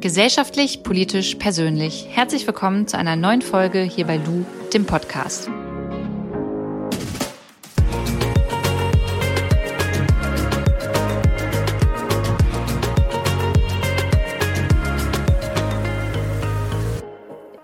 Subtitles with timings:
[0.00, 2.06] Gesellschaftlich, politisch, persönlich.
[2.08, 5.50] Herzlich willkommen zu einer neuen Folge hier bei Lu, dem Podcast.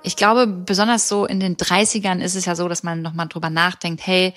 [0.03, 3.49] Ich glaube, besonders so in den 30ern ist es ja so, dass man nochmal drüber
[3.49, 4.35] nachdenkt, hey,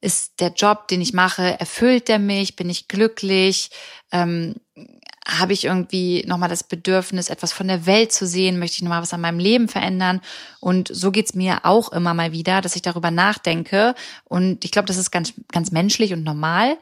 [0.00, 2.56] ist der Job, den ich mache, erfüllt der mich?
[2.56, 3.70] Bin ich glücklich?
[4.12, 4.54] Ähm,
[5.26, 8.58] habe ich irgendwie nochmal das Bedürfnis, etwas von der Welt zu sehen?
[8.58, 10.20] Möchte ich nochmal was an meinem Leben verändern?
[10.60, 13.94] Und so geht's mir auch immer mal wieder, dass ich darüber nachdenke.
[14.24, 16.76] Und ich glaube, das ist ganz, ganz menschlich und normal.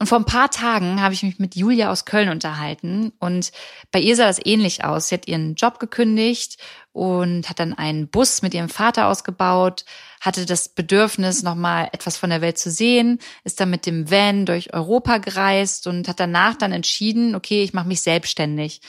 [0.00, 3.50] Und vor ein paar Tagen habe ich mich mit Julia aus Köln unterhalten und
[3.90, 5.08] bei ihr sah das ähnlich aus.
[5.08, 6.58] Sie hat ihren Job gekündigt
[6.92, 9.84] und hat dann einen Bus mit ihrem Vater ausgebaut,
[10.20, 14.46] hatte das Bedürfnis, nochmal etwas von der Welt zu sehen, ist dann mit dem Van
[14.46, 18.80] durch Europa gereist und hat danach dann entschieden, okay, ich mache mich selbstständig.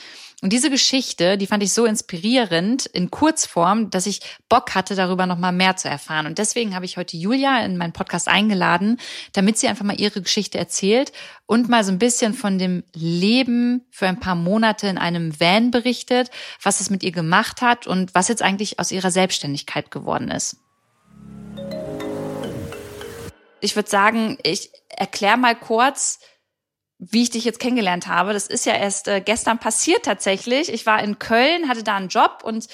[0.42, 5.26] Und diese Geschichte, die fand ich so inspirierend in Kurzform, dass ich Bock hatte, darüber
[5.26, 6.26] nochmal mehr zu erfahren.
[6.26, 8.98] Und deswegen habe ich heute Julia in meinen Podcast eingeladen,
[9.32, 11.12] damit sie einfach mal ihre Geschichte erzählt
[11.46, 15.70] und mal so ein bisschen von dem Leben für ein paar Monate in einem Van
[15.70, 16.30] berichtet,
[16.62, 20.56] was es mit ihr gemacht hat und was jetzt eigentlich aus ihrer Selbstständigkeit geworden ist
[23.60, 26.18] ich würde sagen, ich erkläre mal kurz,
[27.00, 28.34] wie ich dich jetzt kennengelernt habe.
[28.34, 30.70] Das ist ja erst äh, gestern passiert tatsächlich.
[30.70, 32.68] Ich war in Köln, hatte da einen Job und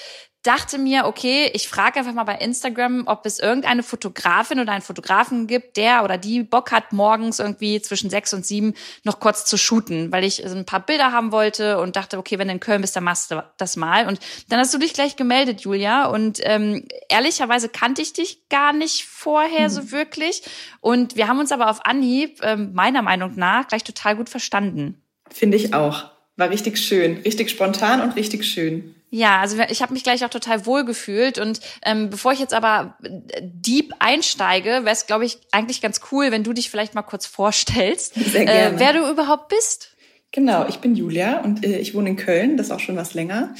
[0.47, 4.81] dachte mir, okay, ich frage einfach mal bei Instagram, ob es irgendeine Fotografin oder einen
[4.81, 9.43] Fotografen gibt, der oder die Bock hat, morgens irgendwie zwischen sechs und sieben noch kurz
[9.45, 12.59] zu shooten, weil ich ein paar Bilder haben wollte und dachte, okay, wenn du in
[12.61, 14.07] Köln bist, dann machst du das mal.
[14.07, 16.05] Und dann hast du dich gleich gemeldet, Julia.
[16.05, 19.73] Und ähm, ehrlicherweise kannte ich dich gar nicht vorher mhm.
[19.73, 20.43] so wirklich.
[20.79, 25.01] Und wir haben uns aber auf Anhieb, ähm, meiner Meinung nach, gleich total gut verstanden.
[25.29, 26.05] Finde ich auch.
[26.37, 28.93] War richtig schön, richtig spontan und richtig schön.
[29.09, 31.39] Ja, also ich habe mich gleich auch total wohl gefühlt.
[31.39, 36.01] Und ähm, bevor ich jetzt aber äh, deep einsteige, wäre es, glaube ich, eigentlich ganz
[36.11, 38.75] cool, wenn du dich vielleicht mal kurz vorstellst, Sehr gerne.
[38.75, 39.95] Äh, wer du überhaupt bist.
[40.31, 43.13] Genau, ich bin Julia und äh, ich wohne in Köln, das ist auch schon was
[43.13, 43.55] länger.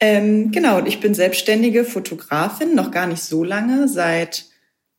[0.00, 4.46] Ähm, genau, und ich bin selbstständige Fotografin, noch gar nicht so lange, seit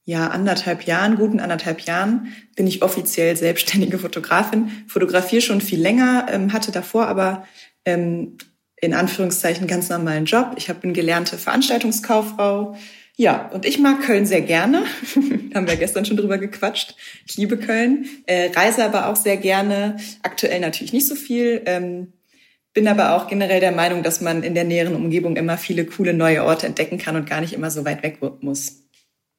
[0.06, 4.72] ja, anderthalb Jahren, guten anderthalb Jahren bin ich offiziell selbstständige Fotografin.
[4.88, 7.46] Fotografiere schon viel länger, ähm, hatte davor aber
[7.86, 8.38] ähm,
[8.82, 10.54] in Anführungszeichen ganz normalen Job.
[10.56, 12.76] Ich habe eine gelernte Veranstaltungskauffrau.
[13.16, 14.84] Ja, und ich mag Köln sehr gerne.
[15.54, 16.96] Haben wir gestern schon drüber gequatscht.
[17.28, 19.98] Ich liebe Köln, äh, reise aber auch sehr gerne.
[20.24, 21.62] Aktuell natürlich nicht so viel.
[21.66, 22.14] Ähm,
[22.74, 26.14] bin aber auch generell der Meinung, dass man in der näheren Umgebung immer viele coole
[26.14, 28.84] neue Orte entdecken kann und gar nicht immer so weit weg muss.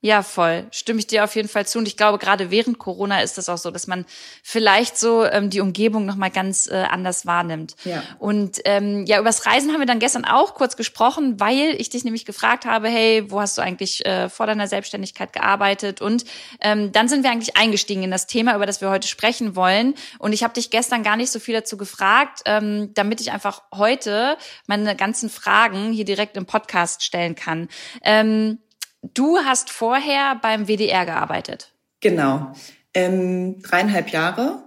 [0.03, 0.67] Ja, voll.
[0.71, 1.79] Stimme ich dir auf jeden Fall zu.
[1.79, 4.07] Und ich glaube, gerade während Corona ist das auch so, dass man
[4.43, 7.77] vielleicht so ähm, die Umgebung nochmal ganz äh, anders wahrnimmt.
[7.85, 8.03] Ja.
[8.19, 12.03] Und ähm, ja, übers Reisen haben wir dann gestern auch kurz gesprochen, weil ich dich
[12.05, 16.01] nämlich gefragt habe, hey, wo hast du eigentlich äh, vor deiner Selbstständigkeit gearbeitet?
[16.01, 16.25] Und
[16.63, 19.95] ähm, dann sind wir eigentlich eingestiegen in das Thema, über das wir heute sprechen wollen.
[20.19, 23.65] Und ich habe dich gestern gar nicht so viel dazu gefragt, ähm, damit ich einfach
[23.75, 27.69] heute meine ganzen Fragen hier direkt im Podcast stellen kann.
[28.03, 28.61] Ähm,
[29.03, 31.73] Du hast vorher beim WDR gearbeitet.
[32.01, 32.53] Genau.
[32.95, 34.63] Ähm, dreieinhalb Jahre.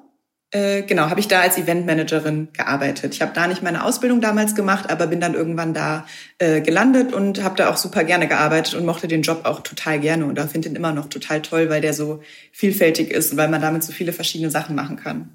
[0.54, 3.16] Äh, genau, habe ich da als Eventmanagerin gearbeitet.
[3.16, 6.06] Ich habe da nicht meine Ausbildung damals gemacht, aber bin dann irgendwann da
[6.38, 10.00] äh, gelandet und habe da auch super gerne gearbeitet und mochte den Job auch total
[10.00, 13.38] gerne und da finde ihn immer noch total toll, weil der so vielfältig ist und
[13.40, 15.32] weil man damit so viele verschiedene Sachen machen kann.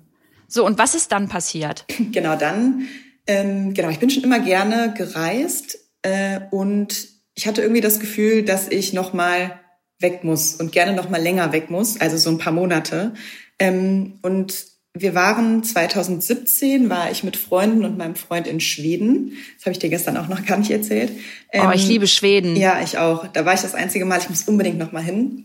[0.47, 1.85] So, und was ist dann passiert?
[2.13, 2.87] Genau, dann,
[3.27, 8.43] ähm, genau, ich bin schon immer gerne gereist äh, und ich hatte irgendwie das Gefühl,
[8.43, 9.61] dass ich noch mal
[10.01, 13.15] weg muss und gerne noch mal länger weg muss, also so ein paar Monate.
[13.61, 19.35] Ähm, und wir waren 2017, war ich mit Freunden und meinem Freund in Schweden.
[19.57, 21.13] Das habe ich dir gestern auch noch gar nicht erzählt.
[21.53, 22.57] Ähm, oh, ich ähm, liebe Schweden.
[22.57, 23.29] Ja, ich auch.
[23.29, 24.19] Da war ich das einzige Mal.
[24.19, 25.45] Ich muss unbedingt noch mal hin.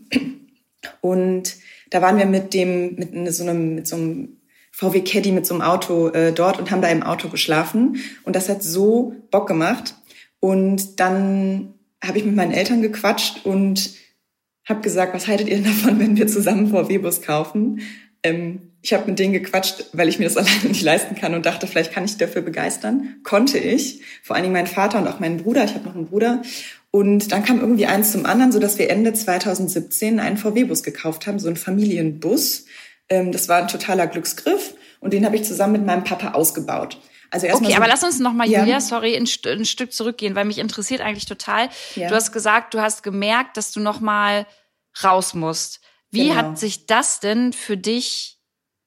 [1.00, 1.54] Und
[1.90, 4.40] da waren wir mit dem, mit so einem, mit so einem
[4.72, 7.98] VW Caddy mit so einem Auto äh, dort und haben da im Auto geschlafen.
[8.24, 9.94] Und das hat so Bock gemacht.
[10.40, 11.73] Und dann
[12.06, 13.90] habe ich mit meinen Eltern gequatscht und
[14.66, 17.80] habe gesagt, was haltet ihr davon, wenn wir zusammen VW-Bus kaufen?
[18.22, 21.46] Ähm, ich habe mit denen gequatscht, weil ich mir das alleine nicht leisten kann und
[21.46, 23.16] dachte, vielleicht kann ich dafür begeistern.
[23.22, 24.02] Konnte ich.
[24.22, 25.64] Vor allen Dingen mein Vater und auch mein Bruder.
[25.64, 26.42] Ich habe noch einen Bruder.
[26.90, 31.26] Und dann kam irgendwie eins zum anderen, so dass wir Ende 2017 einen VW-Bus gekauft
[31.26, 32.66] haben, so einen Familienbus.
[33.08, 36.98] Ähm, das war ein totaler Glücksgriff und den habe ich zusammen mit meinem Papa ausgebaut.
[37.34, 38.60] Also okay, so, aber lass uns noch mal, ja.
[38.60, 41.68] Julia, sorry, ein, ein, Stück zurückgehen, weil mich interessiert eigentlich total.
[41.96, 42.08] Ja.
[42.08, 44.46] Du hast gesagt, du hast gemerkt, dass du noch mal
[45.02, 45.80] raus musst.
[46.12, 46.36] Wie genau.
[46.36, 48.38] hat sich das denn für dich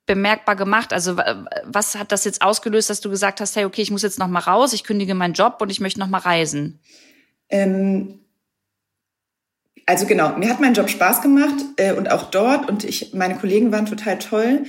[0.05, 0.93] bemerkbar gemacht?
[0.93, 4.17] Also was hat das jetzt ausgelöst, dass du gesagt hast, hey, okay, ich muss jetzt
[4.17, 6.79] noch mal raus, ich kündige meinen Job und ich möchte noch mal reisen?
[7.49, 8.21] Ähm,
[9.85, 13.35] also genau, mir hat mein Job Spaß gemacht äh, und auch dort und ich, meine
[13.35, 14.63] Kollegen waren total toll.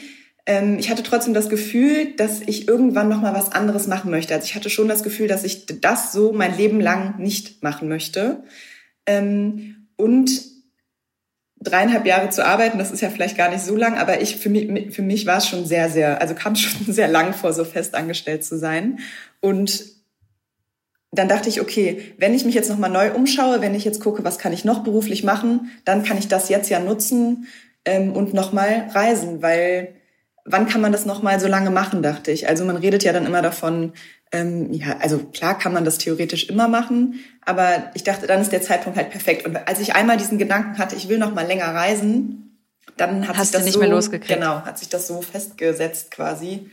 [0.48, 4.34] Ähm, ich hatte trotzdem das Gefühl, dass ich irgendwann noch mal was anderes machen möchte.
[4.34, 7.86] Also ich hatte schon das Gefühl, dass ich das so mein Leben lang nicht machen
[7.86, 8.42] möchte.
[9.04, 10.30] Ähm, und
[11.60, 14.48] dreieinhalb Jahre zu arbeiten, das ist ja vielleicht gar nicht so lang, aber ich für
[14.48, 17.66] mich, für mich war es schon sehr, sehr, also kam schon sehr lang vor, so
[17.66, 19.00] fest angestellt zu sein.
[19.40, 19.84] Und
[21.10, 24.24] dann dachte ich, okay, wenn ich mich jetzt nochmal neu umschaue, wenn ich jetzt gucke,
[24.24, 27.48] was kann ich noch beruflich machen, dann kann ich das jetzt ja nutzen
[27.84, 29.97] ähm, und nochmal reisen, weil
[30.50, 32.48] wann kann man das nochmal so lange machen, dachte ich.
[32.48, 33.92] Also man redet ja dann immer davon,
[34.32, 38.52] ähm, ja, also klar kann man das theoretisch immer machen, aber ich dachte, dann ist
[38.52, 39.46] der Zeitpunkt halt perfekt.
[39.46, 42.58] Und als ich einmal diesen Gedanken hatte, ich will noch mal länger reisen,
[42.96, 44.40] dann hat Hast sich das nicht so, mehr losgekriegt.
[44.40, 46.68] Genau, hat sich das so festgesetzt quasi,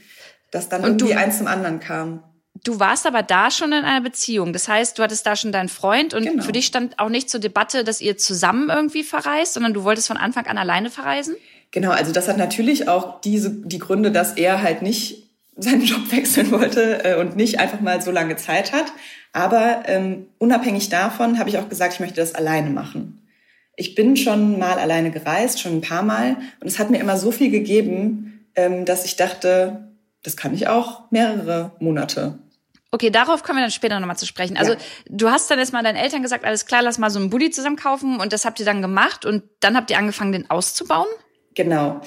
[0.52, 2.24] dass dann Und irgendwie du, eins zum anderen kam.
[2.64, 4.54] Du warst aber da schon in einer Beziehung.
[4.54, 6.44] Das heißt, du hattest da schon deinen Freund und genau.
[6.44, 10.08] für dich stand auch nicht zur Debatte, dass ihr zusammen irgendwie verreist, sondern du wolltest
[10.08, 11.36] von Anfang an alleine verreisen?
[11.76, 16.10] Genau, also das hat natürlich auch diese, die Gründe, dass er halt nicht seinen Job
[16.10, 18.86] wechseln wollte äh, und nicht einfach mal so lange Zeit hat.
[19.34, 23.28] Aber ähm, unabhängig davon habe ich auch gesagt, ich möchte das alleine machen.
[23.76, 26.38] Ich bin schon mal alleine gereist, schon ein paar Mal.
[26.62, 29.90] Und es hat mir immer so viel gegeben, ähm, dass ich dachte,
[30.24, 32.40] das kann ich auch mehrere Monate.
[32.92, 34.56] Okay, darauf kommen wir dann später nochmal zu sprechen.
[34.56, 34.80] Also ja.
[35.10, 37.76] du hast dann erstmal deinen Eltern gesagt, alles klar, lass mal so einen Bulli zusammen
[37.76, 41.08] kaufen und das habt ihr dann gemacht und dann habt ihr angefangen, den auszubauen?
[41.56, 42.02] Genau.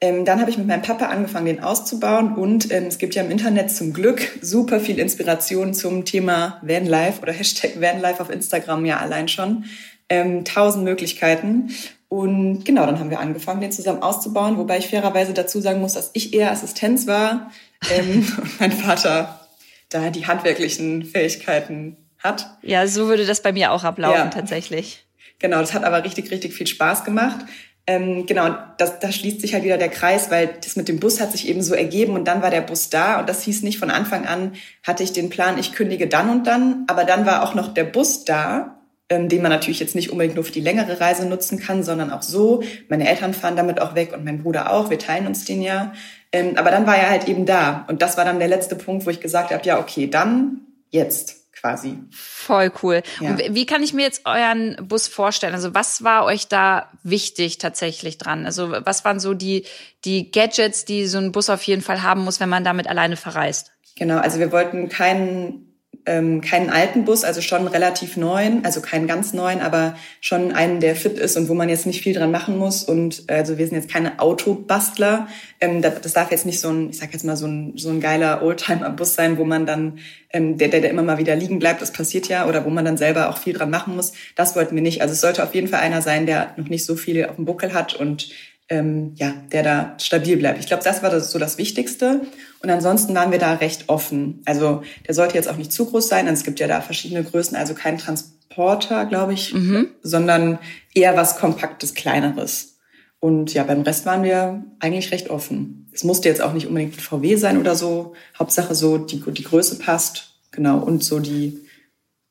[0.00, 3.22] Ähm, dann habe ich mit meinem Papa angefangen, den auszubauen und ähm, es gibt ja
[3.22, 8.84] im Internet zum Glück super viel Inspiration zum Thema Vanlife oder Hashtag Vanlife auf Instagram
[8.84, 9.64] ja allein schon.
[10.08, 11.70] Ähm, tausend Möglichkeiten.
[12.08, 15.94] Und genau, dann haben wir angefangen, den zusammen auszubauen, wobei ich fairerweise dazu sagen muss,
[15.94, 17.52] dass ich eher Assistenz war
[17.88, 19.40] ähm, und mein Vater
[19.88, 22.58] da die handwerklichen Fähigkeiten hat.
[22.62, 24.26] Ja, so würde das bei mir auch ablaufen ja.
[24.26, 25.06] tatsächlich.
[25.38, 27.46] Genau, das hat aber richtig, richtig viel Spaß gemacht.
[27.86, 31.20] Ähm, genau, das, da schließt sich halt wieder der Kreis, weil das mit dem Bus
[31.20, 33.78] hat sich eben so ergeben und dann war der Bus da und das hieß nicht
[33.78, 34.52] von Anfang an,
[34.84, 37.82] hatte ich den Plan, ich kündige dann und dann, aber dann war auch noch der
[37.82, 41.58] Bus da, ähm, den man natürlich jetzt nicht unbedingt nur für die längere Reise nutzen
[41.58, 42.62] kann, sondern auch so.
[42.88, 45.92] Meine Eltern fahren damit auch weg und mein Bruder auch, wir teilen uns den ja.
[46.30, 49.06] Ähm, aber dann war er halt eben da und das war dann der letzte Punkt,
[49.06, 51.98] wo ich gesagt habe, ja okay, dann jetzt quasi.
[52.10, 53.02] Voll cool.
[53.20, 53.30] Ja.
[53.30, 55.54] Und wie kann ich mir jetzt euren Bus vorstellen?
[55.54, 58.44] Also was war euch da wichtig tatsächlich dran?
[58.44, 59.64] Also was waren so die,
[60.04, 63.16] die Gadgets, die so ein Bus auf jeden Fall haben muss, wenn man damit alleine
[63.16, 63.70] verreist?
[63.96, 65.71] Genau, also wir wollten keinen
[66.04, 70.80] ähm, keinen alten Bus, also schon relativ neuen, also keinen ganz neuen, aber schon einen,
[70.80, 72.82] der fit ist und wo man jetzt nicht viel dran machen muss.
[72.82, 75.28] Und äh, also wir sind jetzt keine Autobastler.
[75.60, 77.90] Ähm, das, das darf jetzt nicht so ein, ich sag jetzt mal, so ein, so
[77.90, 79.98] ein geiler Oldtimer-Bus sein, wo man dann,
[80.30, 82.84] ähm, der, der, der immer mal wieder liegen bleibt, das passiert ja, oder wo man
[82.84, 84.12] dann selber auch viel dran machen muss.
[84.34, 85.02] Das wollten wir nicht.
[85.02, 87.44] Also es sollte auf jeden Fall einer sein, der noch nicht so viel auf dem
[87.44, 88.30] Buckel hat und
[88.68, 90.58] ähm, ja, der da stabil bleibt.
[90.58, 92.22] Ich glaube, das war das, so das Wichtigste.
[92.62, 94.42] Und ansonsten waren wir da recht offen.
[94.44, 96.26] Also der sollte jetzt auch nicht zu groß sein.
[96.28, 99.88] Es gibt ja da verschiedene Größen, also kein Transporter, glaube ich, mhm.
[100.02, 100.58] sondern
[100.94, 102.78] eher was Kompaktes, Kleineres.
[103.20, 105.88] Und ja, beim Rest waren wir eigentlich recht offen.
[105.92, 108.14] Es musste jetzt auch nicht unbedingt ein VW sein oder so.
[108.38, 110.40] Hauptsache so, die, die Größe passt.
[110.50, 110.78] Genau.
[110.78, 111.60] Und so die,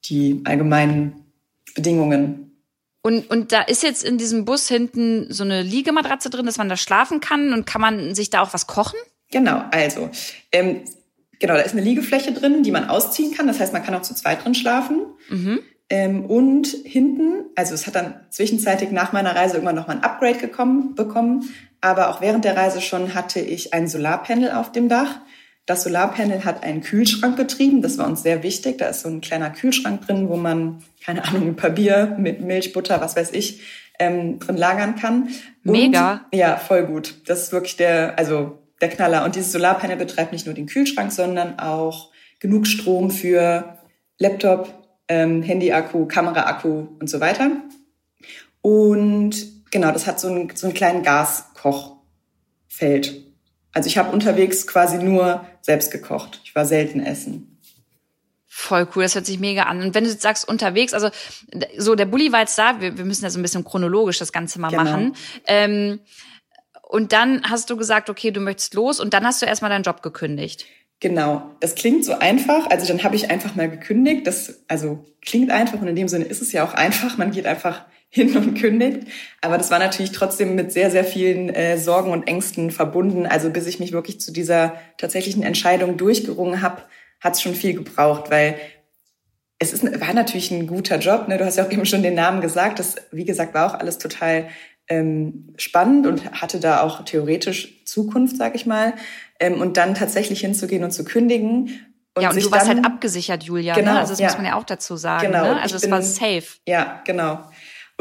[0.06, 1.14] die allgemeinen
[1.76, 2.51] Bedingungen.
[3.02, 6.70] Und, und da ist jetzt in diesem Bus hinten so eine Liegematratze drin, dass man
[6.70, 9.00] da schlafen kann und kann man sich da auch was kochen?
[9.32, 10.10] Genau, also
[10.52, 10.82] ähm,
[11.40, 13.48] genau, da ist eine Liegefläche drin, die man ausziehen kann.
[13.48, 15.06] Das heißt, man kann auch zu zweit drin schlafen.
[15.30, 15.60] Mhm.
[15.90, 20.38] Ähm, und hinten, also es hat dann zwischenzeitlich nach meiner Reise irgendwann nochmal ein Upgrade
[20.38, 21.50] gekommen, bekommen.
[21.82, 25.20] Aber auch während der Reise schon hatte ich ein Solarpanel auf dem Dach.
[25.66, 27.82] Das Solarpanel hat einen Kühlschrank betrieben.
[27.82, 28.80] Das war uns sehr wichtig.
[28.80, 32.42] Da ist so ein kleiner Kühlschrank drin, wo man, keine Ahnung, ein paar Bier mit
[32.42, 33.62] Milch, Butter, was weiß ich,
[34.00, 35.30] ähm, drin lagern kann.
[35.64, 36.26] Und, Mega.
[36.34, 37.22] Ja, voll gut.
[37.28, 39.24] Das ist wirklich der, also der Knaller.
[39.24, 43.78] Und dieses Solarpanel betreibt nicht nur den Kühlschrank, sondern auch genug Strom für
[44.18, 44.74] Laptop,
[45.08, 47.52] ähm, Handy-Akku, Kamera-Akku und so weiter.
[48.62, 49.36] Und
[49.72, 53.31] genau, das hat so einen, so einen kleinen Gaskochfeld.
[53.74, 56.42] Also ich habe unterwegs quasi nur selbst gekocht.
[56.44, 57.60] Ich war selten essen.
[58.48, 59.82] Voll cool, das hört sich mega an.
[59.82, 61.10] Und wenn du jetzt sagst unterwegs, also
[61.78, 64.34] so der Bulli war jetzt da, wir, wir müssen ja so ein bisschen chronologisch das
[64.34, 64.84] Ganze mal genau.
[64.84, 65.16] machen.
[65.48, 66.00] Ähm,
[66.84, 69.84] und dann hast du gesagt, okay, du möchtest los und dann hast du erstmal deinen
[69.84, 70.66] Job gekündigt.
[71.00, 72.70] Genau, das klingt so einfach.
[72.70, 74.28] Also dann habe ich einfach mal gekündigt.
[74.28, 77.18] Das also klingt einfach und in dem Sinne ist es ja auch einfach.
[77.18, 79.08] Man geht einfach hin und kündigt.
[79.40, 83.26] Aber das war natürlich trotzdem mit sehr, sehr vielen äh, Sorgen und Ängsten verbunden.
[83.26, 86.84] Also bis ich mich wirklich zu dieser tatsächlichen Entscheidung durchgerungen habe,
[87.22, 88.56] hat es schon viel gebraucht, weil
[89.60, 91.28] es ist, war natürlich ein guter Job.
[91.28, 91.38] Ne?
[91.38, 92.80] Du hast ja auch eben schon den Namen gesagt.
[92.80, 94.50] Das, wie gesagt, war auch alles total
[94.90, 98.94] ähm, spannend und hatte da auch theoretisch Zukunft, sag ich mal.
[99.40, 101.80] Ähm, und dann tatsächlich hinzugehen und zu kündigen.
[102.14, 103.74] Und ja, und du warst dann, halt abgesichert, Julia.
[103.74, 103.82] Ne?
[103.82, 104.00] Genau, ne?
[104.00, 104.28] Also das ja.
[104.28, 105.28] muss man ja auch dazu sagen.
[105.28, 105.44] Genau.
[105.44, 105.62] Ne?
[105.62, 106.44] Also es war safe.
[106.68, 107.40] Ja, genau.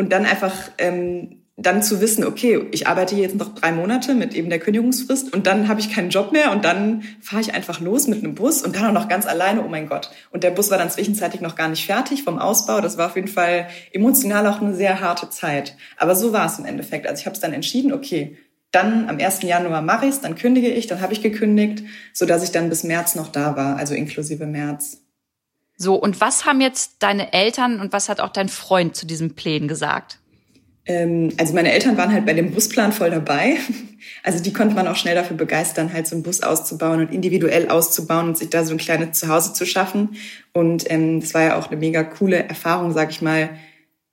[0.01, 4.35] Und dann einfach ähm, dann zu wissen, okay, ich arbeite jetzt noch drei Monate mit
[4.35, 7.81] eben der Kündigungsfrist und dann habe ich keinen Job mehr und dann fahre ich einfach
[7.81, 10.11] los mit einem Bus und dann auch noch ganz alleine, oh mein Gott.
[10.31, 12.81] Und der Bus war dann zwischenzeitlich noch gar nicht fertig vom Ausbau.
[12.81, 15.77] Das war auf jeden Fall emotional auch eine sehr harte Zeit.
[15.99, 17.07] Aber so war es im Endeffekt.
[17.07, 18.39] Also ich habe es dann entschieden, okay,
[18.73, 19.43] dann am 1.
[19.43, 22.85] Januar mache ich dann kündige ich, dann habe ich gekündigt, so dass ich dann bis
[22.85, 25.03] März noch da war, also inklusive März.
[25.83, 29.35] So, und was haben jetzt deine Eltern und was hat auch dein Freund zu diesem
[29.35, 30.19] Plänen gesagt?
[30.85, 33.57] Ähm, also meine Eltern waren halt bei dem Busplan voll dabei.
[34.23, 37.69] Also die konnte man auch schnell dafür begeistern, halt so einen Bus auszubauen und individuell
[37.69, 40.17] auszubauen und sich da so ein kleines Zuhause zu schaffen.
[40.53, 43.51] Und ähm, das war ja auch eine mega coole Erfahrung, sag ich mal.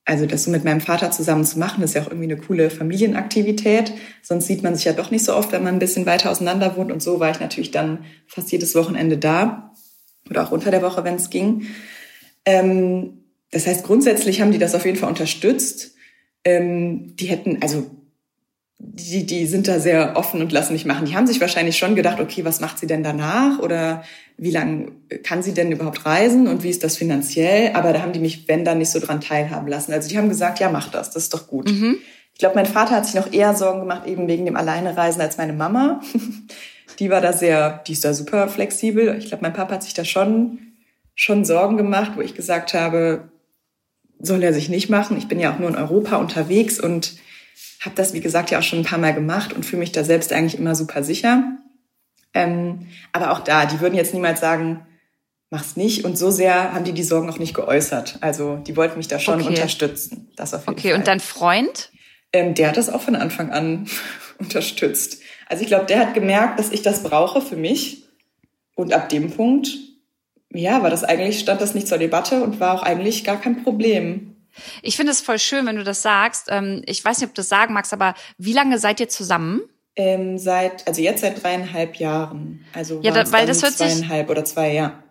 [0.04, 2.70] Also das so mit meinem Vater zusammen zu machen, ist ja auch irgendwie eine coole
[2.70, 3.94] Familienaktivität.
[4.22, 6.76] Sonst sieht man sich ja doch nicht so oft, wenn man ein bisschen weiter auseinander
[6.76, 6.92] wohnt.
[6.92, 9.67] Und so war ich natürlich dann fast jedes Wochenende da
[10.30, 11.68] oder auch unter der Woche, wenn es ging.
[12.46, 15.96] Ähm, das heißt, grundsätzlich haben die das auf jeden Fall unterstützt.
[16.44, 17.90] Ähm, die hätten, also
[18.80, 21.06] die, die sind da sehr offen und lassen mich machen.
[21.06, 24.04] Die haben sich wahrscheinlich schon gedacht, okay, was macht sie denn danach oder
[24.38, 24.92] wie lange
[25.24, 27.72] kann sie denn überhaupt reisen und wie ist das finanziell?
[27.74, 29.94] Aber da haben die mich, wenn dann, nicht so dran teilhaben lassen.
[29.94, 31.72] Also die haben gesagt, ja, mach das, das ist doch gut.
[31.72, 31.98] Mhm.
[32.34, 35.38] Ich glaube, mein Vater hat sich noch eher Sorgen gemacht, eben wegen dem Alleinereisen als
[35.38, 36.02] meine Mama.
[37.00, 39.16] die war da sehr, die ist da super flexibel.
[39.18, 40.60] Ich glaube, mein Papa hat sich da schon,
[41.16, 43.30] schon Sorgen gemacht, wo ich gesagt habe,
[44.20, 45.18] soll er sich nicht machen.
[45.18, 47.14] Ich bin ja auch nur in Europa unterwegs und
[47.82, 50.04] habe das, wie gesagt, ja auch schon ein paar Mal gemacht und fühle mich da
[50.04, 51.58] selbst eigentlich immer super sicher.
[52.34, 54.86] Ähm, aber auch da, die würden jetzt niemals sagen,
[55.50, 56.04] mach's nicht.
[56.06, 58.18] Und so sehr haben die die Sorgen auch nicht geäußert.
[58.22, 59.50] Also die wollten mich da schon okay.
[59.50, 60.32] unterstützen.
[60.36, 61.00] Das auf jeden okay, Fall.
[61.00, 61.92] und dein Freund?
[62.34, 63.88] Ähm, der hat das auch von Anfang an
[64.40, 65.22] unterstützt.
[65.50, 68.04] Also ich glaube, der hat gemerkt, dass ich das brauche für mich.
[68.76, 69.70] Und ab dem Punkt,
[70.54, 73.64] ja, war das eigentlich, stand das nicht zur Debatte und war auch eigentlich gar kein
[73.64, 74.36] Problem.
[74.82, 76.48] Ich finde es voll schön, wenn du das sagst.
[76.50, 79.62] Ähm, ich weiß nicht, ob du das sagen magst, aber wie lange seid ihr zusammen?
[79.96, 82.66] Ähm, seit, also jetzt seit dreieinhalb Jahren.
[82.74, 85.04] Also ja, da, weil das hört zweieinhalb sich, oder zwei, ja.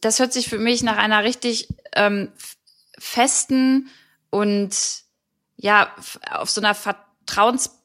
[0.00, 2.30] Das hört sich für mich nach einer richtig ähm,
[2.98, 3.88] festen
[4.30, 4.74] und
[5.56, 5.90] ja
[6.30, 6.74] auf so einer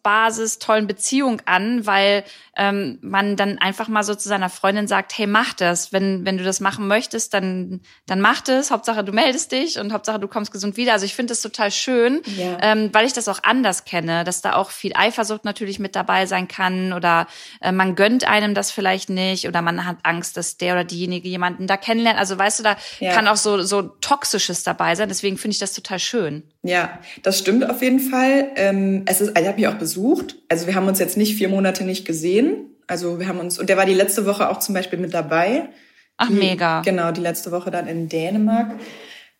[0.03, 2.23] Vertrauensbasis tollen Beziehung an, weil
[2.61, 5.91] ähm, man dann einfach mal so zu seiner Freundin sagt, hey, mach das.
[5.91, 8.69] Wenn, wenn du das machen möchtest, dann, dann mach das.
[8.69, 10.93] Hauptsache, du meldest dich und Hauptsache, du kommst gesund wieder.
[10.93, 12.59] Also ich finde das total schön, ja.
[12.61, 16.27] ähm, weil ich das auch anders kenne, dass da auch viel Eifersucht natürlich mit dabei
[16.27, 17.25] sein kann oder
[17.61, 21.27] äh, man gönnt einem das vielleicht nicht oder man hat Angst, dass der oder diejenige
[21.29, 22.19] jemanden da kennenlernt.
[22.19, 23.11] Also weißt du, da ja.
[23.11, 25.09] kann auch so, so Toxisches dabei sein.
[25.09, 26.43] Deswegen finde ich das total schön.
[26.61, 28.51] Ja, das stimmt auf jeden Fall.
[28.55, 30.35] Ähm, es ist, ich habe mich auch besucht.
[30.47, 32.50] Also wir haben uns jetzt nicht vier Monate nicht gesehen.
[32.87, 35.69] Also wir haben uns, und der war die letzte Woche auch zum Beispiel mit dabei.
[36.17, 36.81] Ach, die, mega.
[36.81, 38.79] Genau, die letzte Woche dann in Dänemark.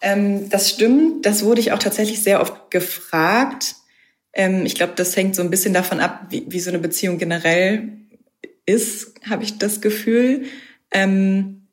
[0.02, 3.76] Ähm, das stimmt, das wurde ich auch tatsächlich sehr oft gefragt.
[4.34, 7.18] Ähm, ich glaube, das hängt so ein bisschen davon ab, wie, wie so eine Beziehung
[7.18, 7.90] generell
[8.66, 10.46] ist, habe ich das Gefühl.
[10.92, 11.68] Ähm,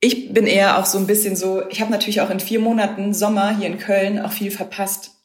[0.00, 3.12] ich bin eher auch so ein bisschen so, ich habe natürlich auch in vier Monaten
[3.12, 5.16] Sommer hier in Köln auch viel verpasst.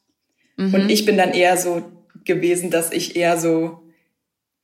[0.56, 0.74] Mhm.
[0.74, 1.82] Und ich bin dann eher so
[2.24, 3.83] gewesen, dass ich eher so,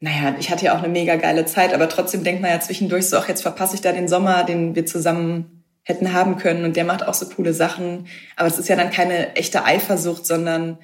[0.00, 3.08] naja, ich hatte ja auch eine mega geile Zeit, aber trotzdem denkt man ja zwischendurch
[3.08, 6.76] so, ach, jetzt verpasse ich da den Sommer, den wir zusammen hätten haben können und
[6.76, 8.06] der macht auch so coole Sachen.
[8.36, 10.78] Aber es ist ja dann keine echte Eifersucht, sondern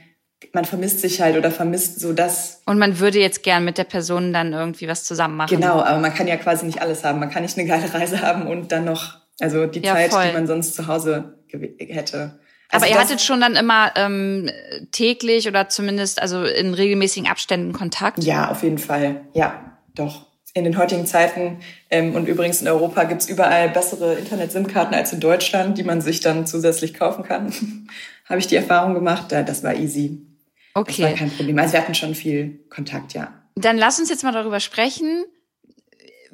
[0.53, 2.63] man vermisst sich halt oder vermisst so das.
[2.67, 5.55] Und man würde jetzt gern mit der Person dann irgendwie was zusammen machen.
[5.55, 7.19] Genau, aber man kann ja quasi nicht alles haben.
[7.19, 10.27] Man kann nicht eine geile Reise haben und dann noch, also die ja, Zeit, voll.
[10.27, 11.39] die man sonst zu Hause
[11.79, 12.39] hätte.
[12.71, 14.51] Also aber ihr hattet schon dann immer ähm,
[14.91, 18.25] täglich oder zumindest also in regelmäßigen Abständen Kontakt?
[18.25, 19.23] Ja, auf jeden Fall.
[19.35, 20.27] Ja, doch.
[20.55, 21.59] In den heutigen Zeiten
[21.91, 26.21] ähm, und übrigens in Europa gibt's überall bessere Internet-SIM-Karten als in Deutschland, die man sich
[26.21, 27.53] dann zusätzlich kaufen kann.
[28.29, 30.27] Habe ich die Erfahrung gemacht, das war easy.
[30.75, 31.03] Okay.
[31.03, 31.59] Das war kein Problem.
[31.59, 33.33] Also wir hatten schon viel Kontakt, ja.
[33.55, 35.25] Dann lass uns jetzt mal darüber sprechen.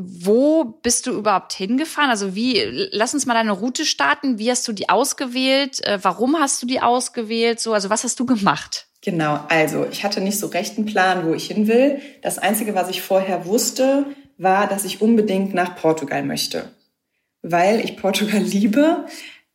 [0.04, 2.10] Wo bist du überhaupt hingefahren?
[2.10, 2.60] Also wie,
[2.92, 4.38] lass uns mal deine Route starten.
[4.38, 5.84] Wie hast du die ausgewählt?
[5.86, 7.60] Äh, warum hast du die ausgewählt?
[7.60, 8.86] So, also was hast du gemacht?
[9.04, 12.00] Genau, also ich hatte nicht so recht einen Plan, wo ich hin will.
[12.22, 14.06] Das Einzige, was ich vorher wusste,
[14.38, 16.70] war, dass ich unbedingt nach Portugal möchte.
[17.42, 19.06] Weil ich Portugal liebe.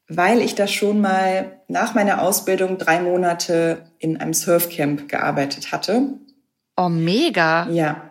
[0.10, 6.10] weil ich da schon mal nach meiner Ausbildung drei Monate in einem Surfcamp gearbeitet hatte.
[6.78, 7.68] Oh, mega.
[7.70, 8.07] Ja.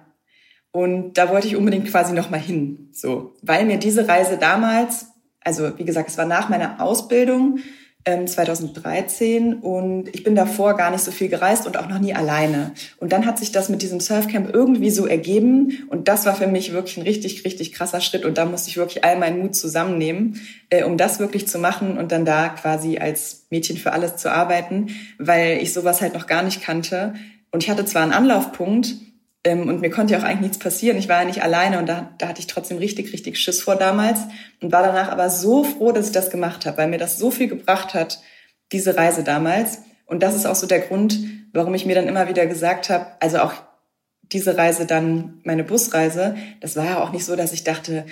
[0.76, 5.06] Und da wollte ich unbedingt quasi noch mal hin, so, weil mir diese Reise damals,
[5.40, 7.60] also wie gesagt, es war nach meiner Ausbildung
[8.04, 12.12] 2013 ähm, und ich bin davor gar nicht so viel gereist und auch noch nie
[12.12, 12.72] alleine.
[12.98, 16.46] Und dann hat sich das mit diesem Surfcamp irgendwie so ergeben und das war für
[16.46, 19.54] mich wirklich ein richtig, richtig krasser Schritt und da musste ich wirklich all meinen Mut
[19.54, 24.16] zusammennehmen, äh, um das wirklich zu machen und dann da quasi als Mädchen für alles
[24.16, 27.14] zu arbeiten, weil ich sowas halt noch gar nicht kannte.
[27.50, 28.96] Und ich hatte zwar einen Anlaufpunkt,
[29.54, 30.96] und mir konnte ja auch eigentlich nichts passieren.
[30.96, 33.76] Ich war ja nicht alleine und da, da hatte ich trotzdem richtig, richtig Schiss vor
[33.76, 34.20] damals
[34.60, 37.30] und war danach aber so froh, dass ich das gemacht habe, weil mir das so
[37.30, 38.20] viel gebracht hat,
[38.72, 39.82] diese Reise damals.
[40.06, 41.18] Und das ist auch so der Grund,
[41.52, 43.54] warum ich mir dann immer wieder gesagt habe, also auch
[44.22, 48.06] diese Reise dann, meine Busreise, das war ja auch nicht so, dass ich dachte,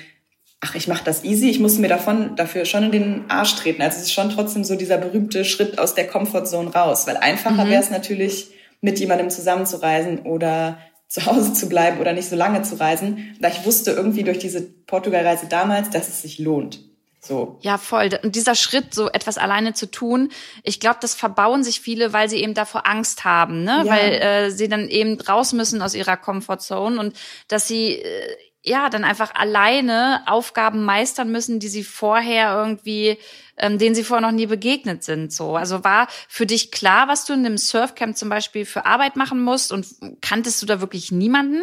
[0.61, 3.83] ach, ich mache das easy, ich musste mir davon dafür schon in den Arsch treten.
[3.83, 7.65] Also es ist schon trotzdem so dieser berühmte Schritt aus der Comfortzone raus, weil einfacher
[7.65, 7.71] mhm.
[7.71, 8.51] wäre es natürlich,
[8.85, 13.49] mit jemandem zusammenzureisen oder zu Hause zu bleiben oder nicht so lange zu reisen, da
[13.49, 16.81] ich wusste irgendwie durch diese Portugalreise damals, dass es sich lohnt.
[17.25, 17.59] So.
[17.63, 18.11] Ja, voll.
[18.23, 20.31] Und dieser Schritt, so etwas alleine zu tun,
[20.63, 23.83] ich glaube, das verbauen sich viele, weil sie eben davor Angst haben, ne?
[23.87, 23.93] Ja.
[23.93, 27.17] Weil äh, sie dann eben raus müssen aus ihrer Comfortzone und
[27.49, 33.19] dass sie äh, ja dann einfach alleine Aufgaben meistern müssen, die sie vorher irgendwie
[33.57, 35.33] ähm, denen sie vorher noch nie begegnet sind.
[35.33, 39.17] So, also war für dich klar, was du in einem Surfcamp zum Beispiel für Arbeit
[39.17, 39.87] machen musst und
[40.21, 41.63] kanntest du da wirklich niemanden?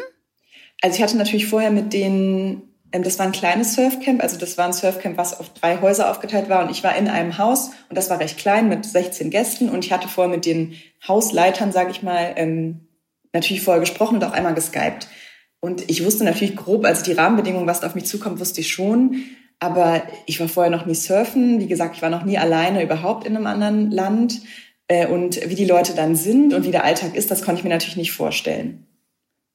[0.82, 4.58] Also ich hatte natürlich vorher mit denen ähm, das war ein kleines Surfcamp, also das
[4.58, 7.72] war ein Surfcamp, was auf drei Häuser aufgeteilt war und ich war in einem Haus
[7.90, 10.76] und das war recht klein mit 16 Gästen und ich hatte vorher mit den
[11.08, 12.88] Hausleitern, sage ich mal, ähm,
[13.34, 15.08] natürlich vorher gesprochen und auch einmal geskypt.
[15.62, 18.70] Und ich wusste natürlich grob, also die Rahmenbedingungen, was da auf mich zukommt, wusste ich
[18.70, 19.24] schon.
[19.60, 21.60] Aber ich war vorher noch nie surfen.
[21.60, 24.42] Wie gesagt, ich war noch nie alleine überhaupt in einem anderen Land.
[24.88, 27.64] Äh, und wie die Leute dann sind und wie der Alltag ist, das konnte ich
[27.64, 28.88] mir natürlich nicht vorstellen.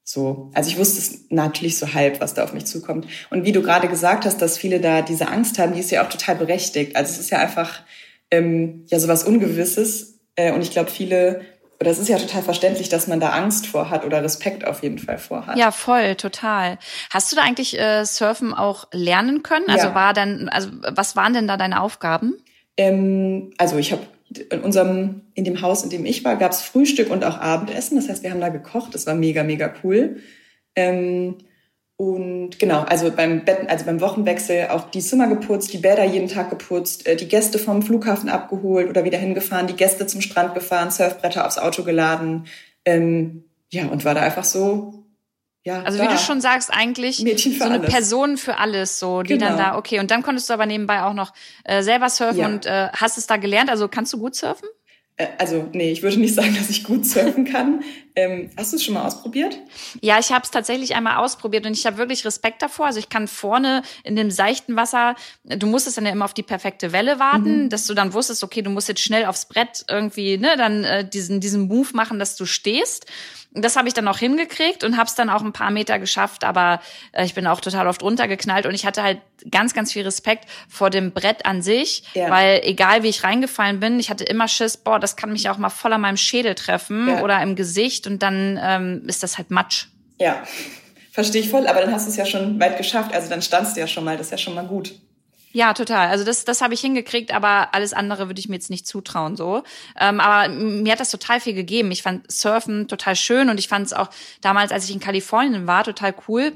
[0.05, 3.09] So, also ich wusste es natürlich so halb, was da auf mich zukommt.
[3.31, 6.05] Und wie du gerade gesagt hast, dass viele da diese Angst haben, die ist ja
[6.05, 6.95] auch total berechtigt.
[6.95, 7.83] Also es ist ja einfach
[8.31, 10.21] ähm, ja sowas Ungewisses.
[10.37, 11.41] Äh, und ich glaube, viele
[11.81, 14.83] oder es ist ja total verständlich, dass man da Angst vor hat oder Respekt auf
[14.83, 15.59] jeden Fall vor hat.
[15.59, 16.79] Ja, voll, total.
[17.11, 19.69] Hast du da eigentlich äh, Surfen auch lernen können?
[19.69, 19.95] Also ja.
[19.95, 22.35] war dann, also was waren denn da deine Aufgaben?
[22.77, 24.03] Ähm, also ich habe
[24.51, 27.97] in unserem, in dem Haus, in dem ich war, gab es Frühstück und auch Abendessen.
[27.97, 28.95] Das heißt, wir haben da gekocht.
[28.95, 30.21] Das war mega, mega cool.
[30.75, 31.37] Ähm,
[31.99, 36.29] und genau, also beim Betten, also beim Wochenwechsel auch die Zimmer geputzt, die Bäder jeden
[36.29, 40.55] Tag geputzt, äh, die Gäste vom Flughafen abgeholt oder wieder hingefahren, die Gäste zum Strand
[40.55, 42.47] gefahren, Surfbretter aufs Auto geladen.
[42.85, 45.07] Ähm, ja, und war da einfach so.
[45.65, 46.05] Ja, also da.
[46.05, 47.91] wie du schon sagst, eigentlich so eine alles.
[47.91, 49.49] Person für alles, so die genau.
[49.49, 49.99] dann da, okay.
[49.99, 51.33] Und dann konntest du aber nebenbei auch noch
[51.65, 52.47] äh, selber surfen ja.
[52.47, 53.71] und äh, hast es da gelernt.
[53.71, 54.69] Also kannst du gut surfen?
[55.17, 57.83] Äh, also, nee, ich würde nicht sagen, dass ich gut surfen kann.
[58.15, 59.59] ähm, hast du es schon mal ausprobiert?
[60.01, 62.87] Ja, ich habe es tatsächlich einmal ausprobiert und ich habe wirklich Respekt davor.
[62.87, 66.43] Also ich kann vorne in dem seichten Wasser, du musstest dann ja immer auf die
[66.43, 67.69] perfekte Welle warten, mhm.
[67.69, 71.09] dass du dann wusstest, okay, du musst jetzt schnell aufs Brett irgendwie, ne, dann äh,
[71.09, 73.07] diesen, diesen Move machen, dass du stehst
[73.57, 76.45] das habe ich dann auch hingekriegt und habe es dann auch ein paar Meter geschafft,
[76.45, 76.81] aber
[77.13, 79.19] äh, ich bin auch total oft runtergeknallt und ich hatte halt
[79.51, 82.31] ganz, ganz viel Respekt vor dem Brett an sich, ja.
[82.31, 85.59] weil egal wie ich reingefallen bin, ich hatte immer Schiss, boah, das kann mich auch
[85.59, 87.23] mal voll an meinem Schädel treffen ja.
[87.23, 89.87] oder im Gesicht und dann ähm, ist das halt Matsch.
[90.19, 90.43] Ja,
[91.13, 93.77] verstehe ich voll, aber dann hast du es ja schon weit geschafft, also dann standst
[93.77, 94.95] du ja schon mal, das ist ja schon mal gut.
[95.57, 96.09] Ja, total.
[96.09, 99.37] Also das, das habe ich hingekriegt, aber alles andere würde ich mir jetzt nicht zutrauen
[99.37, 99.63] so.
[99.99, 101.91] Ähm, aber mir hat das total viel gegeben.
[101.93, 104.11] Ich fand Surfen total schön und ich fand es auch
[104.43, 106.53] damals, als ich in Kalifornien war, total cool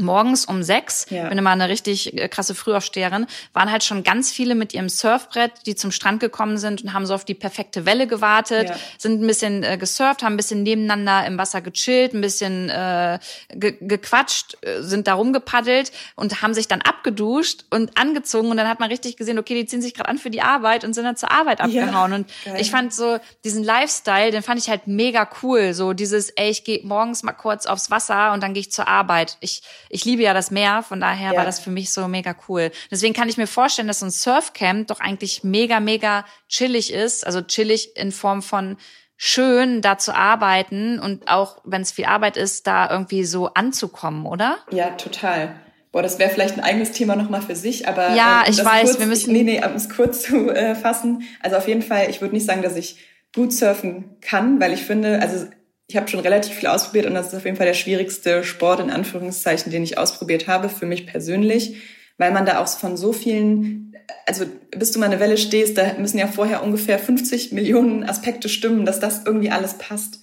[0.00, 1.28] morgens um sechs, ja.
[1.28, 5.52] bin immer eine richtig äh, krasse Frühaufsteherin, waren halt schon ganz viele mit ihrem Surfbrett,
[5.66, 8.76] die zum Strand gekommen sind und haben so auf die perfekte Welle gewartet, ja.
[8.98, 13.18] sind ein bisschen äh, gesurft, haben ein bisschen nebeneinander im Wasser gechillt, ein bisschen äh,
[13.50, 18.68] ge gequatscht, äh, sind da rumgepaddelt und haben sich dann abgeduscht und angezogen und dann
[18.68, 21.04] hat man richtig gesehen, okay, die ziehen sich gerade an für die Arbeit und sind
[21.04, 22.16] dann zur Arbeit abgehauen ja.
[22.16, 22.56] und Geil.
[22.60, 26.64] ich fand so diesen Lifestyle, den fand ich halt mega cool, so dieses, ey, ich
[26.64, 29.36] gehe morgens mal kurz aufs Wasser und dann gehe ich zur Arbeit.
[29.40, 29.62] Ich
[29.94, 31.38] ich liebe ja das Meer, von daher ja.
[31.38, 32.72] war das für mich so mega cool.
[32.90, 37.24] Deswegen kann ich mir vorstellen, dass so ein Surfcamp doch eigentlich mega, mega chillig ist.
[37.24, 38.76] Also chillig in Form von
[39.16, 44.26] schön, da zu arbeiten und auch, wenn es viel Arbeit ist, da irgendwie so anzukommen,
[44.26, 44.58] oder?
[44.72, 45.54] Ja, total.
[45.92, 48.16] Boah, das wäre vielleicht ein eigenes Thema nochmal für sich, aber.
[48.16, 49.32] Ja, äh, ich weiß, kurz, wir müssen.
[49.32, 51.22] nee, nee, um es kurz zu äh, fassen.
[51.40, 52.98] Also auf jeden Fall, ich würde nicht sagen, dass ich
[53.32, 55.46] gut surfen kann, weil ich finde, also
[55.86, 58.80] ich habe schon relativ viel ausprobiert und das ist auf jeden Fall der schwierigste Sport
[58.80, 61.76] in Anführungszeichen, den ich ausprobiert habe für mich persönlich,
[62.16, 63.84] weil man da auch von so vielen
[64.26, 68.48] also bis du mal eine Welle stehst, da müssen ja vorher ungefähr 50 Millionen Aspekte
[68.48, 70.20] stimmen, dass das irgendwie alles passt.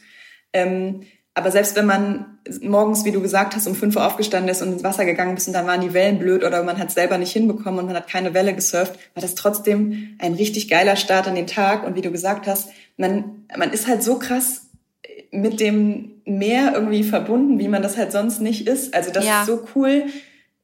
[0.53, 1.01] Ähm,
[1.33, 4.73] aber selbst wenn man morgens, wie du gesagt hast, um fünf Uhr aufgestanden ist und
[4.73, 7.17] ins Wasser gegangen ist und dann waren die Wellen blöd oder man hat es selber
[7.17, 11.27] nicht hinbekommen und man hat keine Welle gesurft, war das trotzdem ein richtig geiler Start
[11.27, 11.85] an den Tag.
[11.85, 14.70] Und wie du gesagt hast, man, man ist halt so krass
[15.31, 18.93] mit dem Meer irgendwie verbunden, wie man das halt sonst nicht ist.
[18.93, 19.41] Also das ja.
[19.41, 20.05] ist so cool,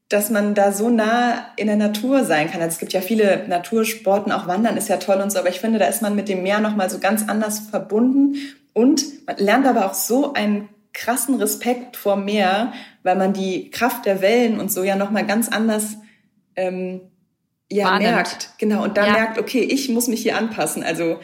[0.09, 2.61] dass man da so nah in der Natur sein kann.
[2.61, 5.59] Also es gibt ja viele Natursporten, auch Wandern ist ja toll und so, aber ich
[5.59, 8.35] finde, da ist man mit dem Meer nochmal so ganz anders verbunden
[8.73, 14.05] und man lernt aber auch so einen krassen Respekt vor Meer, weil man die Kraft
[14.05, 15.97] der Wellen und so ja nochmal ganz anders
[16.55, 17.01] ähm,
[17.69, 18.51] ja, merkt.
[18.57, 18.83] Genau.
[18.83, 19.13] Und da ja.
[19.13, 20.83] merkt, okay, ich muss mich hier anpassen.
[20.83, 21.19] Also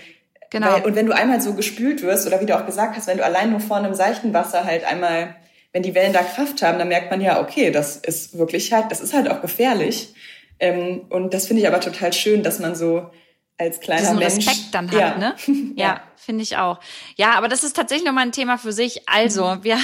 [0.53, 0.67] Genau.
[0.67, 3.17] Weil, und wenn du einmal so gespült wirst, oder wie du auch gesagt hast, wenn
[3.17, 5.35] du allein nur vor einem seichten Wasser halt einmal,
[5.71, 8.91] wenn die Wellen da Kraft haben, dann merkt man ja, okay, das ist wirklich halt,
[8.91, 10.13] das ist halt auch gefährlich.
[10.59, 13.09] Ähm, und das finde ich aber total schön, dass man so
[13.57, 14.47] als kleiner Diesen Mensch.
[14.47, 15.17] Respekt dann hat, ja.
[15.17, 15.35] ne?
[15.75, 16.01] Ja, ja.
[16.17, 16.79] finde ich auch.
[17.15, 19.09] Ja, aber das ist tatsächlich nochmal ein Thema für sich.
[19.09, 19.63] Also, mhm.
[19.63, 19.79] wir,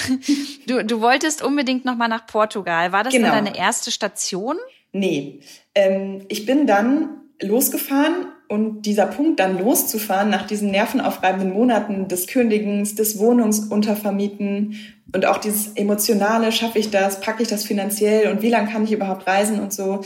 [0.68, 2.92] du, du wolltest unbedingt nochmal nach Portugal.
[2.92, 3.32] War das genau.
[3.32, 4.58] dann deine erste Station?
[4.92, 5.40] Nee.
[5.74, 12.28] Ähm, ich bin dann losgefahren und dieser Punkt dann loszufahren nach diesen nervenaufreibenden Monaten des
[12.28, 14.76] Kündigens, des Wohnungsuntervermieten
[15.14, 18.84] und auch dieses emotionale, schaffe ich das, packe ich das finanziell und wie lange kann
[18.84, 20.02] ich überhaupt reisen und so,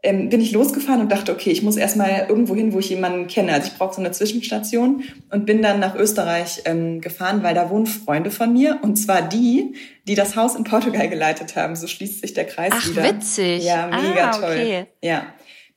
[0.00, 3.26] ähm, bin ich losgefahren und dachte, okay, ich muss erstmal irgendwo hin, wo ich jemanden
[3.26, 3.52] kenne.
[3.52, 7.68] Also ich brauche so eine Zwischenstation und bin dann nach Österreich ähm, gefahren, weil da
[7.68, 9.74] wohnen Freunde von mir und zwar die,
[10.06, 11.74] die das Haus in Portugal geleitet haben.
[11.74, 13.02] So schließt sich der Kreis Ach, wieder.
[13.04, 13.64] Ach, witzig.
[13.64, 14.40] Ja, mega ah, okay.
[14.40, 14.86] toll.
[15.02, 15.26] Ja.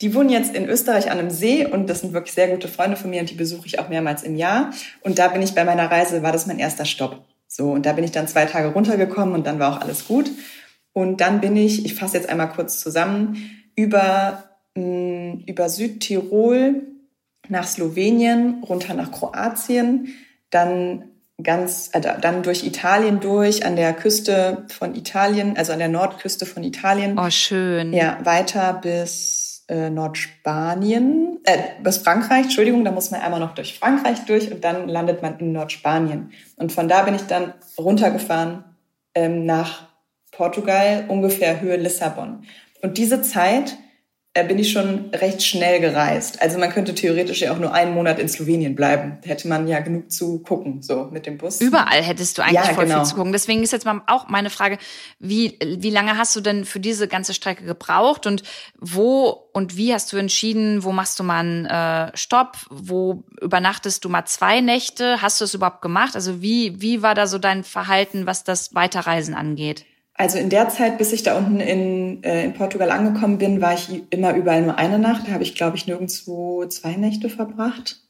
[0.01, 2.97] Die wohnen jetzt in Österreich an einem See und das sind wirklich sehr gute Freunde
[2.97, 4.71] von mir und die besuche ich auch mehrmals im Jahr.
[5.01, 7.23] Und da bin ich bei meiner Reise, war das mein erster Stopp.
[7.47, 10.31] So, und da bin ich dann zwei Tage runtergekommen und dann war auch alles gut.
[10.93, 13.37] Und dann bin ich, ich fasse jetzt einmal kurz zusammen,
[13.75, 14.43] über,
[14.75, 16.81] mh, mm, über Südtirol
[17.47, 20.15] nach Slowenien, runter nach Kroatien,
[20.49, 21.11] dann
[21.43, 26.45] ganz, äh, dann durch Italien durch, an der Küste von Italien, also an der Nordküste
[26.45, 27.17] von Italien.
[27.19, 27.93] Oh, schön.
[27.93, 29.40] Ja, weiter bis
[29.71, 34.65] äh, Nordspanien, äh, bis Frankreich, Entschuldigung, da muss man einmal noch durch Frankreich durch und
[34.65, 36.31] dann landet man in Nordspanien.
[36.57, 38.65] Und von da bin ich dann runtergefahren
[39.15, 39.87] ähm, nach
[40.31, 42.43] Portugal, ungefähr Höhe Lissabon.
[42.81, 43.77] Und diese Zeit
[44.33, 46.41] bin ich schon recht schnell gereist.
[46.41, 49.17] Also man könnte theoretisch ja auch nur einen Monat in Slowenien bleiben.
[49.25, 51.59] Hätte man ja genug zu gucken, so mit dem Bus.
[51.59, 52.99] Überall hättest du eigentlich ja, voll genau.
[52.99, 53.33] viel zu gucken.
[53.33, 54.77] Deswegen ist jetzt mal auch meine Frage,
[55.19, 58.43] wie, wie lange hast du denn für diese ganze Strecke gebraucht und
[58.79, 64.05] wo und wie hast du entschieden, wo machst du mal einen äh, Stopp, wo übernachtest
[64.05, 65.21] du mal zwei Nächte?
[65.21, 66.15] Hast du es überhaupt gemacht?
[66.15, 69.85] Also wie, wie war da so dein Verhalten, was das Weiterreisen angeht?
[70.21, 73.73] Also in der Zeit, bis ich da unten in, äh, in Portugal angekommen bin, war
[73.73, 75.23] ich immer überall nur eine Nacht.
[75.25, 78.01] Da habe ich, glaube ich, nirgendwo zwei Nächte verbracht.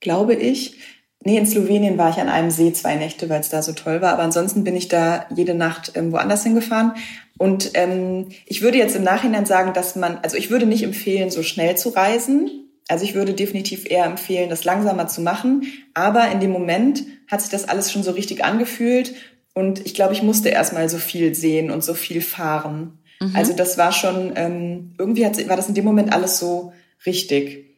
[0.00, 0.76] Glaube ich.
[1.24, 4.02] Nee, in Slowenien war ich an einem See zwei Nächte, weil es da so toll
[4.02, 4.12] war.
[4.12, 6.92] Aber ansonsten bin ich da jede Nacht ähm, woanders hingefahren.
[7.38, 11.30] Und ähm, ich würde jetzt im Nachhinein sagen, dass man, also ich würde nicht empfehlen,
[11.30, 12.68] so schnell zu reisen.
[12.86, 15.72] Also ich würde definitiv eher empfehlen, das langsamer zu machen.
[15.94, 19.14] Aber in dem Moment hat sich das alles schon so richtig angefühlt
[19.54, 22.98] und ich glaube, ich musste erstmal so viel sehen und so viel fahren.
[23.20, 23.34] Mhm.
[23.34, 26.72] Also das war schon, ähm, irgendwie hat, war das in dem Moment alles so
[27.06, 27.76] richtig.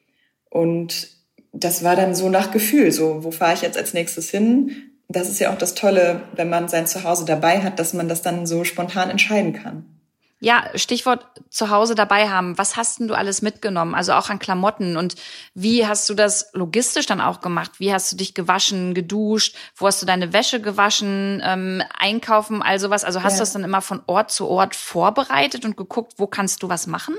[0.48, 1.08] Und
[1.52, 4.72] das war dann so nach Gefühl, so, wo fahre ich jetzt als nächstes hin?
[5.08, 8.22] Das ist ja auch das Tolle, wenn man sein Zuhause dabei hat, dass man das
[8.22, 9.95] dann so spontan entscheiden kann.
[10.38, 12.59] Ja, Stichwort zu Hause dabei haben.
[12.59, 13.94] Was hast denn du alles mitgenommen?
[13.94, 14.99] Also auch an Klamotten.
[14.99, 15.14] Und
[15.55, 17.72] wie hast du das logistisch dann auch gemacht?
[17.79, 19.57] Wie hast du dich gewaschen, geduscht?
[19.77, 21.42] Wo hast du deine Wäsche gewaschen?
[21.42, 23.03] Ähm, einkaufen, all sowas.
[23.03, 23.38] Also hast ja.
[23.38, 26.87] du das dann immer von Ort zu Ort vorbereitet und geguckt, wo kannst du was
[26.87, 27.14] machen?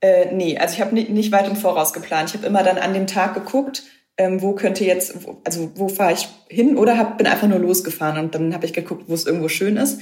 [0.00, 2.30] Äh, nee, also ich habe nicht, nicht weit im Voraus geplant.
[2.30, 3.82] Ich habe immer dann an dem Tag geguckt,
[4.16, 8.22] ähm, wo könnte jetzt, also wo fahre ich hin oder hab, bin einfach nur losgefahren
[8.22, 10.00] und dann habe ich geguckt, wo es irgendwo schön ist.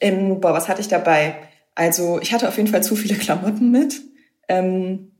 [0.00, 1.36] Ähm, boah, was hatte ich dabei?
[1.74, 4.00] Also ich hatte auf jeden Fall zu viele Klamotten mit.
[4.48, 5.12] Ähm,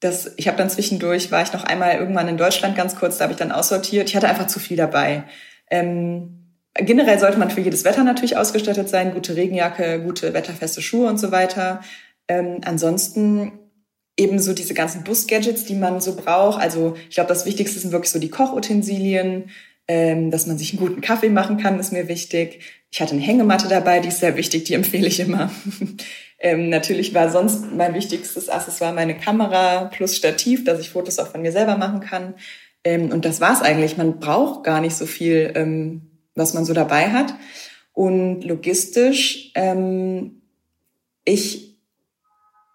[0.00, 3.24] das, ich habe dann zwischendurch, war ich noch einmal irgendwann in Deutschland ganz kurz, da
[3.24, 4.08] habe ich dann aussortiert.
[4.08, 5.24] Ich hatte einfach zu viel dabei.
[5.70, 11.08] Ähm, generell sollte man für jedes Wetter natürlich ausgestattet sein, gute Regenjacke, gute wetterfeste Schuhe
[11.08, 11.80] und so weiter.
[12.28, 13.52] Ähm, ansonsten
[14.18, 16.60] eben so diese ganzen Bus-Gadgets, die man so braucht.
[16.60, 19.50] Also ich glaube, das Wichtigste sind wirklich so die Kochutensilien,
[19.88, 22.60] ähm, dass man sich einen guten Kaffee machen kann, ist mir wichtig.
[22.96, 25.50] Ich hatte eine Hängematte dabei, die ist sehr wichtig, die empfehle ich immer.
[26.38, 31.26] ähm, natürlich war sonst mein wichtigstes Accessoire meine Kamera plus Stativ, dass ich Fotos auch
[31.26, 32.36] von mir selber machen kann.
[32.84, 33.98] Ähm, und das war's eigentlich.
[33.98, 37.34] Man braucht gar nicht so viel, ähm, was man so dabei hat.
[37.92, 40.40] Und logistisch, ähm,
[41.26, 41.76] ich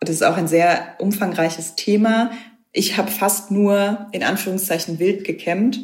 [0.01, 2.29] das ist auch ein sehr umfangreiches Thema.
[2.71, 5.79] Ich habe fast nur in Anführungszeichen wild gecampt.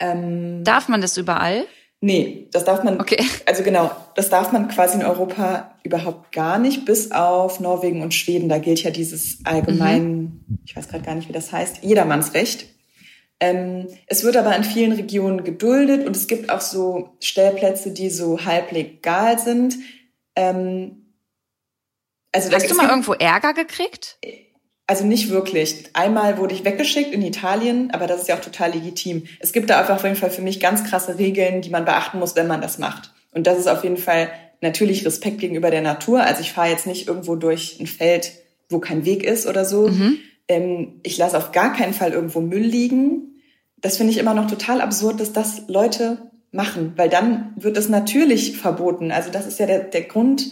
[0.00, 1.66] Ähm, darf man das überall?
[2.00, 3.00] Nee, das darf man.
[3.00, 3.18] Okay.
[3.46, 8.14] Also genau, das darf man quasi in Europa überhaupt gar nicht, bis auf Norwegen und
[8.14, 8.48] Schweden.
[8.48, 10.58] Da gilt ja dieses allgemein, mhm.
[10.64, 12.66] ich weiß gerade gar nicht, wie das heißt, Jedermannsrecht.
[13.40, 18.10] Ähm, es wird aber in vielen Regionen geduldet und es gibt auch so Stellplätze, die
[18.10, 19.76] so halb legal sind.
[20.36, 21.14] Ähm,
[22.32, 24.18] also Hast du mal irgendwo Ärger gekriegt?
[24.88, 25.84] Also nicht wirklich.
[25.92, 29.24] Einmal wurde ich weggeschickt in Italien, aber das ist ja auch total legitim.
[29.38, 32.18] Es gibt da einfach auf jeden Fall für mich ganz krasse Regeln, die man beachten
[32.18, 33.12] muss, wenn man das macht.
[33.32, 34.30] Und das ist auf jeden Fall
[34.62, 36.22] natürlich Respekt gegenüber der Natur.
[36.22, 38.32] Also ich fahre jetzt nicht irgendwo durch ein Feld,
[38.70, 39.88] wo kein Weg ist oder so.
[39.88, 40.20] Mhm.
[40.48, 43.42] Ähm, ich lasse auf gar keinen Fall irgendwo Müll liegen.
[43.76, 47.90] Das finde ich immer noch total absurd, dass das Leute machen, weil dann wird es
[47.90, 49.12] natürlich verboten.
[49.12, 50.50] Also das ist ja der, der Grund,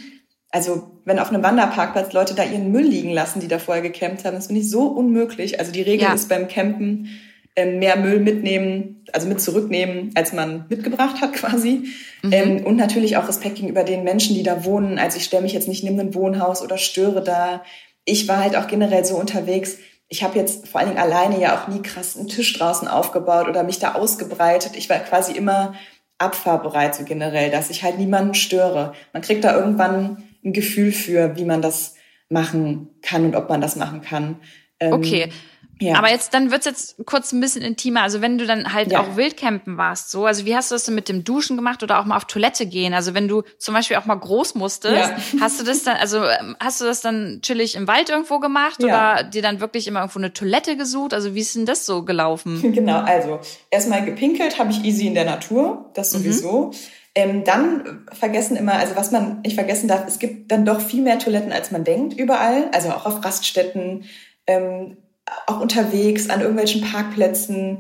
[0.51, 4.25] also wenn auf einem Wanderparkplatz Leute da ihren Müll liegen lassen, die da vorher gecampt
[4.25, 5.59] haben, das finde ich so unmöglich.
[5.59, 6.15] Also die Regel ja.
[6.15, 7.09] ist beim Campen
[7.57, 11.89] ähm, mehr Müll mitnehmen, also mit zurücknehmen, als man mitgebracht hat quasi.
[12.23, 12.33] Mhm.
[12.33, 14.99] Ähm, und natürlich auch Respekt gegenüber den Menschen, die da wohnen.
[14.99, 17.63] Also ich stelle mich jetzt nicht neben ein Wohnhaus oder störe da.
[18.05, 19.79] Ich war halt auch generell so unterwegs.
[20.09, 23.49] Ich habe jetzt vor allen Dingen alleine ja auch nie krass einen Tisch draußen aufgebaut
[23.49, 24.77] oder mich da ausgebreitet.
[24.77, 25.75] Ich war quasi immer
[26.19, 28.93] abfahrbereit so generell, dass ich halt niemanden störe.
[29.13, 31.95] Man kriegt da irgendwann ein Gefühl für, wie man das
[32.29, 34.37] machen kann und ob man das machen kann.
[34.81, 35.31] Ähm, okay.
[35.79, 35.97] Ja.
[35.97, 38.03] Aber jetzt, dann wird's jetzt kurz ein bisschen intimer.
[38.03, 39.01] Also wenn du dann halt ja.
[39.01, 42.01] auch Wildcampen warst, so, also wie hast du das denn mit dem Duschen gemacht oder
[42.01, 42.95] auch mal auf Toilette gehen?
[42.95, 45.17] Also wenn du zum Beispiel auch mal groß musstest, ja.
[45.41, 48.83] hast du das dann, also ähm, hast du das dann chillig im Wald irgendwo gemacht
[48.83, 51.13] oder dir dann wirklich immer irgendwo eine Toilette gesucht?
[51.13, 52.63] Also wie ist denn das so gelaufen?
[52.77, 56.19] Genau, also erstmal gepinkelt habe ich easy in der Natur, das mhm.
[56.19, 56.67] sowieso.
[56.67, 56.77] Mhm.
[57.19, 61.01] Ähm, dann vergessen immer, also was man nicht vergessen darf, es gibt dann doch viel
[61.01, 62.69] mehr Toiletten, als man denkt, überall.
[62.73, 64.05] Also auch auf Raststätten,
[64.47, 64.99] ähm,
[65.47, 67.79] auch unterwegs, an irgendwelchen Parkplätzen.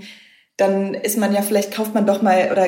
[0.56, 2.66] Dann ist man ja, vielleicht kauft man doch mal oder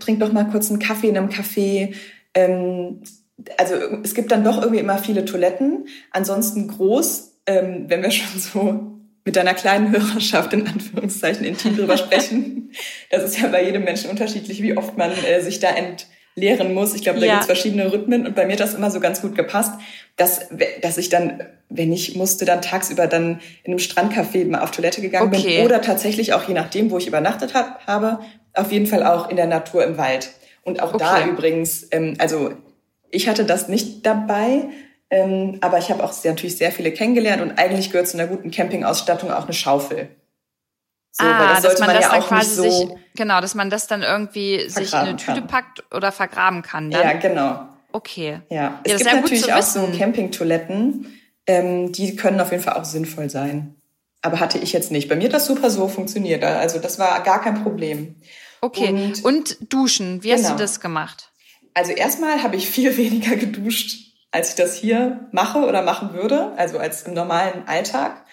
[0.00, 1.94] trinkt doch mal kurz einen Kaffee in einem Café.
[2.34, 3.00] Ähm,
[3.56, 5.86] also es gibt dann doch irgendwie immer viele Toiletten.
[6.10, 8.97] Ansonsten groß, ähm, wenn wir schon so
[9.28, 12.54] mit einer kleinen Hörerschaft in Anführungszeichen intim drüber sprechen.
[13.10, 16.94] Das ist ja bei jedem Menschen unterschiedlich, wie oft man äh, sich da entleeren muss.
[16.94, 17.32] Ich glaube, da ja.
[17.32, 19.72] gibt es verschiedene Rhythmen und bei mir hat das immer so ganz gut gepasst,
[20.16, 20.48] dass,
[20.82, 25.00] dass ich dann, wenn ich musste, dann tagsüber dann in einem Strandcafé mal auf Toilette
[25.00, 25.56] gegangen okay.
[25.56, 28.20] bin oder tatsächlich auch je nachdem, wo ich übernachtet hab, habe,
[28.52, 30.30] auf jeden Fall auch in der Natur im Wald.
[30.62, 31.04] Und auch okay.
[31.04, 32.52] da übrigens, ähm, also
[33.10, 34.68] ich hatte das nicht dabei,
[35.10, 38.26] ähm, aber ich habe auch sehr, natürlich sehr viele kennengelernt und eigentlich gehört zu einer
[38.26, 40.08] guten Campingausstattung auch eine Schaufel.
[41.12, 43.86] So, ah, das dass man, das ja dann quasi so sich, genau, dass man das
[43.86, 45.46] dann irgendwie sich in eine Tüte kann.
[45.46, 46.90] packt oder vergraben kann.
[46.90, 47.02] Dann.
[47.02, 47.66] Ja, genau.
[47.92, 48.40] Okay.
[48.50, 52.84] Ja, es ja, gibt natürlich auch so Campingtoiletten, ähm, die können auf jeden Fall auch
[52.84, 53.74] sinnvoll sein.
[54.20, 55.08] Aber hatte ich jetzt nicht.
[55.08, 56.44] Bei mir hat das super so funktioniert.
[56.44, 58.16] Also das war gar kein Problem.
[58.60, 58.88] Okay.
[58.88, 60.38] Und, und duschen, wie genau.
[60.38, 60.58] hast du genau.
[60.58, 61.30] das gemacht?
[61.72, 66.52] Also erstmal habe ich viel weniger geduscht als ich das hier mache oder machen würde,
[66.56, 68.24] also als im normalen Alltag.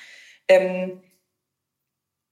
[0.48, 1.02] Ähm,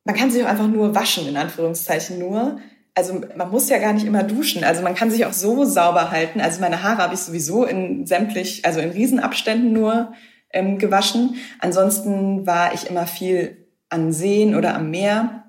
[0.05, 2.59] man kann sich auch einfach nur waschen, in Anführungszeichen nur.
[2.95, 4.63] Also man muss ja gar nicht immer duschen.
[4.63, 6.41] Also man kann sich auch so sauber halten.
[6.41, 10.13] Also meine Haare habe ich sowieso in sämtlich, also in Riesenabständen nur
[10.51, 11.37] ähm, gewaschen.
[11.59, 15.45] Ansonsten war ich immer viel an Seen oder am Meer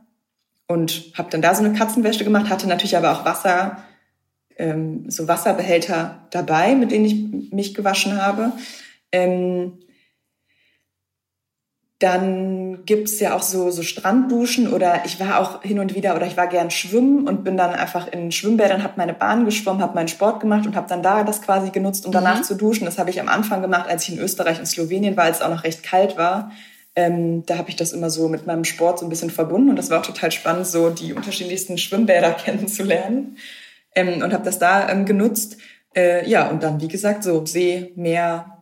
[0.68, 3.84] und habe dann da so eine Katzenwäsche gemacht, hatte natürlich aber auch Wasser
[4.56, 8.52] ähm, so Wasserbehälter dabei, mit denen ich mich gewaschen habe.
[9.12, 9.78] Ähm,
[12.00, 16.26] dann gibt's ja auch so, so Strandduschen oder ich war auch hin und wieder oder
[16.26, 19.94] ich war gern schwimmen und bin dann einfach in Schwimmbädern, habe meine Bahn geschwommen, habe
[19.94, 22.42] meinen Sport gemacht und habe dann da das quasi genutzt, um danach mhm.
[22.42, 22.84] zu duschen.
[22.84, 25.42] Das habe ich am Anfang gemacht, als ich in Österreich und Slowenien war, als es
[25.42, 26.50] auch noch recht kalt war.
[26.96, 29.76] Ähm, da habe ich das immer so mit meinem Sport so ein bisschen verbunden und
[29.76, 33.36] das war auch total spannend, so die unterschiedlichsten Schwimmbäder kennenzulernen
[33.94, 35.56] ähm, und habe das da ähm, genutzt.
[35.94, 38.54] Äh, ja, und dann, wie gesagt, so See, Meer,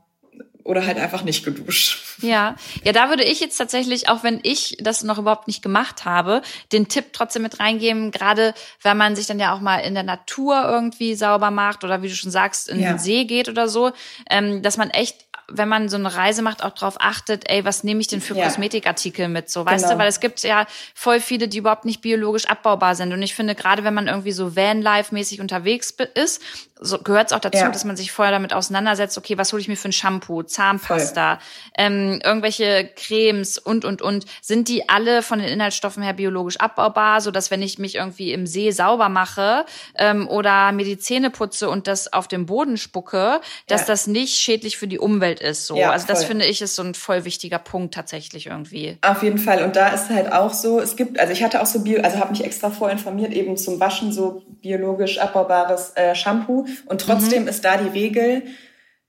[0.65, 2.01] oder halt einfach nicht geduscht.
[2.23, 6.05] Ja, ja, da würde ich jetzt tatsächlich, auch wenn ich das noch überhaupt nicht gemacht
[6.05, 6.41] habe,
[6.71, 10.05] den Tipp trotzdem mit reingeben, gerade wenn man sich dann ja auch mal in der
[10.05, 12.93] Natur irgendwie sauber macht oder wie du schon sagst, in ja.
[12.93, 13.91] den See geht oder so,
[14.31, 17.85] ähm, dass man echt wenn man so eine Reise macht, auch drauf achtet, ey, was
[17.85, 18.45] nehme ich denn für ja.
[18.45, 19.95] Kosmetikartikel mit, so, weißt genau.
[19.95, 23.35] du, weil es gibt ja voll viele, die überhaupt nicht biologisch abbaubar sind und ich
[23.35, 26.43] finde, gerade wenn man irgendwie so Van-Life-mäßig unterwegs ist,
[26.83, 27.69] so, gehört es auch dazu, ja.
[27.69, 31.39] dass man sich vorher damit auseinandersetzt, okay, was hole ich mir für ein Shampoo, Zahnpasta,
[31.77, 34.27] ähm, irgendwelche Cremes und, und, und.
[34.41, 38.33] Sind die alle von den Inhaltsstoffen her biologisch abbaubar, so dass wenn ich mich irgendwie
[38.33, 39.65] im See sauber mache
[39.97, 43.87] ähm, oder mir die Zähne putze und das auf dem Boden spucke, dass ja.
[43.89, 45.67] das nicht schädlich für die Umwelt ist.
[45.67, 45.77] So.
[45.77, 48.99] Ja, also das finde ich ist so ein voll wichtiger Punkt tatsächlich irgendwie.
[49.03, 49.63] Auf jeden Fall.
[49.63, 52.19] Und da ist halt auch so, es gibt, also ich hatte auch so Bio, also
[52.19, 56.67] habe mich extra vorinformiert, eben zum Waschen so biologisch abbaubares äh, Shampoo.
[56.87, 57.49] Und trotzdem mhm.
[57.49, 58.43] ist da die Regel,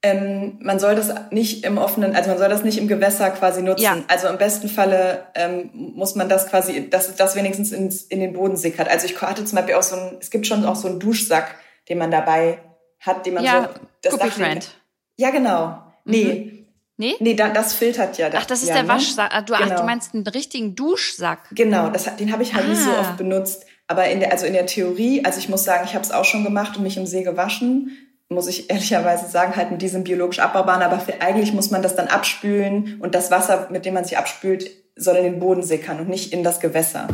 [0.05, 3.61] ähm, man soll das nicht im offenen, also man soll das nicht im Gewässer quasi
[3.61, 3.83] nutzen.
[3.83, 3.97] Ja.
[4.09, 8.33] Also im besten Falle ähm, muss man das quasi, dass das wenigstens ins, in den
[8.33, 8.89] Boden sickert.
[8.89, 11.55] Also ich hatte zum Beispiel auch so ein, es gibt schon auch so einen Duschsack,
[11.87, 12.59] den man dabei
[12.99, 13.69] hat, den man ja,
[14.03, 14.17] so.
[14.17, 14.69] Das Friend.
[15.15, 15.81] Ja, genau.
[16.03, 16.25] Nee.
[16.25, 16.63] Mhm.
[16.95, 17.15] Nee?
[17.19, 18.29] Nee, da, das filtert ja.
[18.33, 18.89] Ach, das ist ja, der ne?
[18.89, 19.33] Waschsack.
[19.33, 19.65] Ah, du, genau.
[19.71, 21.49] ach, du meinst einen richtigen Duschsack.
[21.51, 22.69] Genau, das, den habe ich halt ah.
[22.69, 22.99] nicht so ah.
[22.99, 23.65] oft benutzt.
[23.93, 26.25] Aber in der, also in der Theorie, also ich muss sagen, ich habe es auch
[26.25, 27.91] schon gemacht und mich im See gewaschen,
[28.27, 30.81] muss ich ehrlicherweise sagen, halt mit diesem biologisch abbaubaren.
[30.81, 34.17] Aber für, eigentlich muss man das dann abspülen und das Wasser, mit dem man sich
[34.17, 37.07] abspült, soll in den Boden sickern und nicht in das Gewässer.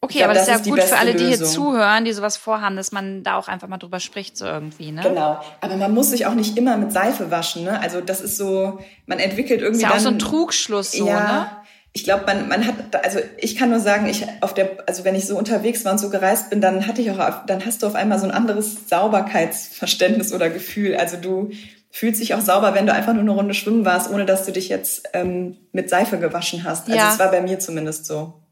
[0.00, 2.36] Okay, glaub, aber das, das ist ja gut für alle, die hier zuhören, die sowas
[2.36, 5.02] vorhaben, dass man da auch einfach mal drüber spricht, so irgendwie, ne?
[5.02, 5.40] Genau.
[5.60, 7.80] Aber man muss sich auch nicht immer mit Seife waschen, ne?
[7.80, 9.76] Also das ist so, man entwickelt irgendwie.
[9.76, 11.46] Ist ja dann, auch so ein Trugschluss, so, ja, ne?
[11.94, 15.14] Ich glaube, man, man hat, also ich kann nur sagen, ich auf der, also wenn
[15.14, 17.86] ich so unterwegs war und so gereist bin, dann hatte ich auch, dann hast du
[17.86, 20.96] auf einmal so ein anderes Sauberkeitsverständnis oder Gefühl.
[20.96, 21.50] Also du
[21.90, 24.52] fühlst dich auch sauber, wenn du einfach nur eine Runde schwimmen warst, ohne dass du
[24.52, 26.88] dich jetzt ähm, mit Seife gewaschen hast.
[26.88, 28.42] Also es war bei mir zumindest so.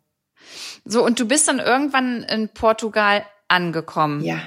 [0.85, 4.23] So, und du bist dann irgendwann in Portugal angekommen.
[4.23, 4.41] Ja.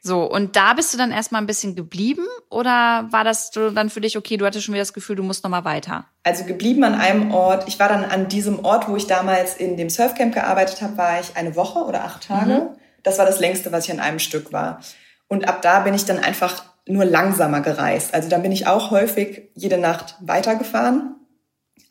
[0.00, 4.00] So, und da bist du dann erstmal ein bisschen geblieben oder war das dann für
[4.00, 6.06] dich okay, du hattest schon wieder das Gefühl, du musst nochmal weiter?
[6.22, 7.66] Also geblieben an einem Ort.
[7.66, 11.20] Ich war dann an diesem Ort, wo ich damals in dem Surfcamp gearbeitet habe, war
[11.20, 12.52] ich eine Woche oder acht Tage.
[12.52, 12.68] Mhm.
[13.02, 14.80] Das war das längste, was ich an einem Stück war.
[15.26, 18.14] Und ab da bin ich dann einfach nur langsamer gereist.
[18.14, 21.16] Also dann bin ich auch häufig jede Nacht weitergefahren,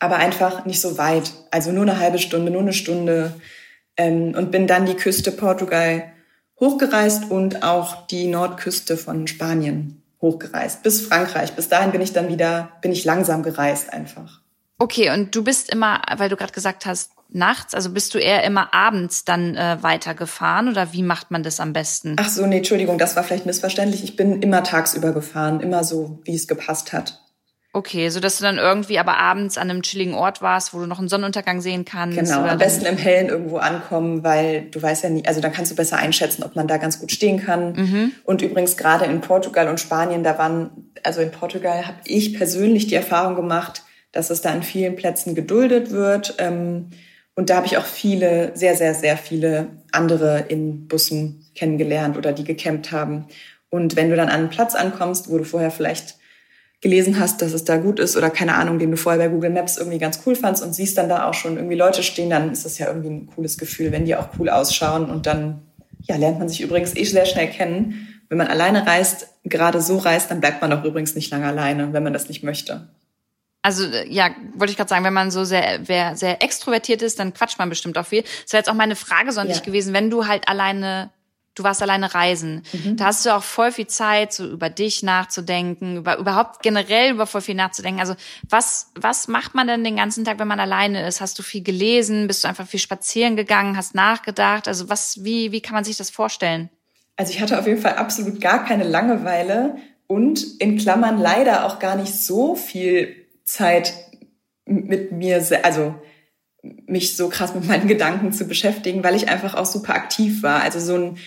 [0.00, 1.32] aber einfach nicht so weit.
[1.50, 3.34] Also nur eine halbe Stunde, nur eine Stunde
[3.96, 6.12] ähm, und bin dann die Küste Portugal
[6.60, 11.52] hochgereist und auch die Nordküste von Spanien hochgereist bis Frankreich.
[11.52, 14.40] Bis dahin bin ich dann wieder, bin ich langsam gereist einfach.
[14.78, 18.44] Okay, und du bist immer, weil du gerade gesagt hast, nachts, also bist du eher
[18.44, 22.16] immer abends dann äh, weitergefahren oder wie macht man das am besten?
[22.18, 24.04] Ach so, nee, Entschuldigung, das war vielleicht missverständlich.
[24.04, 27.20] Ich bin immer tagsüber gefahren, immer so, wie es gepasst hat.
[27.78, 30.86] Okay, so dass du dann irgendwie aber abends an einem chilligen Ort warst, wo du
[30.86, 32.18] noch einen Sonnenuntergang sehen kannst.
[32.18, 35.70] Genau, am besten im Hellen irgendwo ankommen, weil du weißt ja nie, also dann kannst
[35.70, 37.74] du besser einschätzen, ob man da ganz gut stehen kann.
[37.74, 38.12] Mhm.
[38.24, 42.88] Und übrigens gerade in Portugal und Spanien, da waren, also in Portugal habe ich persönlich
[42.88, 46.34] die Erfahrung gemacht, dass es da an vielen Plätzen geduldet wird.
[46.38, 46.90] Ähm,
[47.36, 52.32] und da habe ich auch viele, sehr, sehr, sehr viele andere in Bussen kennengelernt oder
[52.32, 53.28] die gecampt haben.
[53.70, 56.17] Und wenn du dann an einen Platz ankommst, wo du vorher vielleicht
[56.80, 59.50] gelesen hast, dass es da gut ist oder keine Ahnung, den du vorher bei Google
[59.50, 62.52] Maps irgendwie ganz cool fandst und siehst dann da auch schon irgendwie Leute stehen, dann
[62.52, 65.62] ist das ja irgendwie ein cooles Gefühl, wenn die auch cool ausschauen und dann
[66.02, 68.08] ja, lernt man sich übrigens eh sehr schnell kennen.
[68.28, 71.92] Wenn man alleine reist, gerade so reist, dann bleibt man doch übrigens nicht lange alleine,
[71.92, 72.88] wenn man das nicht möchte.
[73.62, 77.34] Also ja, wollte ich gerade sagen, wenn man so sehr, wer, sehr extrovertiert ist, dann
[77.34, 78.22] quatscht man bestimmt auch viel.
[78.22, 79.58] Das wäre jetzt auch meine Frage so an ja.
[79.58, 81.10] gewesen, wenn du halt alleine
[81.58, 82.62] du warst alleine reisen.
[82.72, 82.96] Mhm.
[82.96, 87.26] Da hast du auch voll viel Zeit, so über dich nachzudenken, über überhaupt generell über
[87.26, 88.00] voll viel nachzudenken.
[88.00, 88.14] Also
[88.48, 91.20] was, was macht man denn den ganzen Tag, wenn man alleine ist?
[91.20, 92.26] Hast du viel gelesen?
[92.26, 93.76] Bist du einfach viel spazieren gegangen?
[93.76, 94.68] Hast nachgedacht?
[94.68, 96.70] Also was, wie, wie kann man sich das vorstellen?
[97.16, 101.80] Also ich hatte auf jeden Fall absolut gar keine Langeweile und in Klammern leider auch
[101.80, 103.92] gar nicht so viel Zeit
[104.64, 105.94] mit mir, also
[106.62, 110.62] mich so krass mit meinen Gedanken zu beschäftigen, weil ich einfach auch super aktiv war.
[110.62, 111.18] Also so ein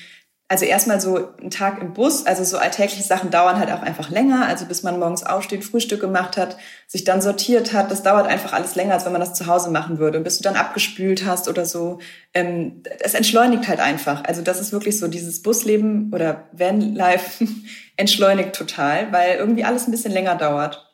[0.51, 4.09] also erstmal so ein Tag im Bus, also so alltägliche Sachen dauern halt auch einfach
[4.09, 8.27] länger, also bis man morgens aufsteht, Frühstück gemacht hat, sich dann sortiert hat, das dauert
[8.27, 10.17] einfach alles länger, als wenn man das zu Hause machen würde.
[10.17, 11.99] Und bis du dann abgespült hast oder so,
[12.33, 14.25] ähm, es entschleunigt halt einfach.
[14.25, 17.47] Also das ist wirklich so, dieses Busleben oder Vanlife
[17.95, 20.85] entschleunigt total, weil irgendwie alles ein bisschen länger dauert.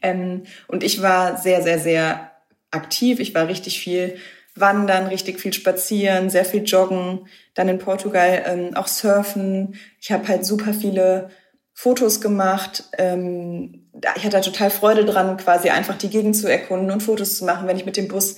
[0.00, 2.30] Ähm, und ich war sehr, sehr, sehr
[2.70, 3.18] aktiv.
[3.18, 4.16] Ich war richtig viel
[4.56, 9.76] wandern, richtig viel spazieren, sehr viel joggen, dann in Portugal ähm, auch surfen.
[10.00, 11.28] Ich habe halt super viele
[11.72, 12.84] Fotos gemacht.
[12.96, 17.44] Ähm, ich hatte total Freude dran, quasi einfach die Gegend zu erkunden und Fotos zu
[17.44, 17.68] machen.
[17.68, 18.36] Wenn ich mit dem Bus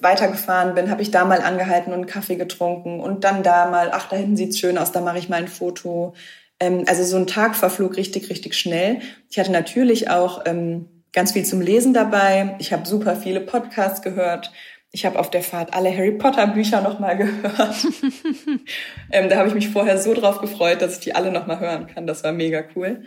[0.00, 4.08] weitergefahren bin, habe ich da mal angehalten und Kaffee getrunken und dann da mal, ach,
[4.08, 6.14] da hinten sieht's schön aus, da mache ich mal ein Foto.
[6.58, 9.00] Ähm, also so ein Tag verflog richtig, richtig schnell.
[9.30, 12.56] Ich hatte natürlich auch ähm, ganz viel zum Lesen dabei.
[12.58, 14.52] Ich habe super viele Podcasts gehört
[14.92, 17.86] Ich habe auf der Fahrt alle Harry Potter Bücher nochmal gehört.
[19.12, 21.86] ähm, da habe ich mich vorher so drauf gefreut, dass ich die alle nochmal hören
[21.86, 22.08] kann.
[22.08, 23.04] Das war mega cool.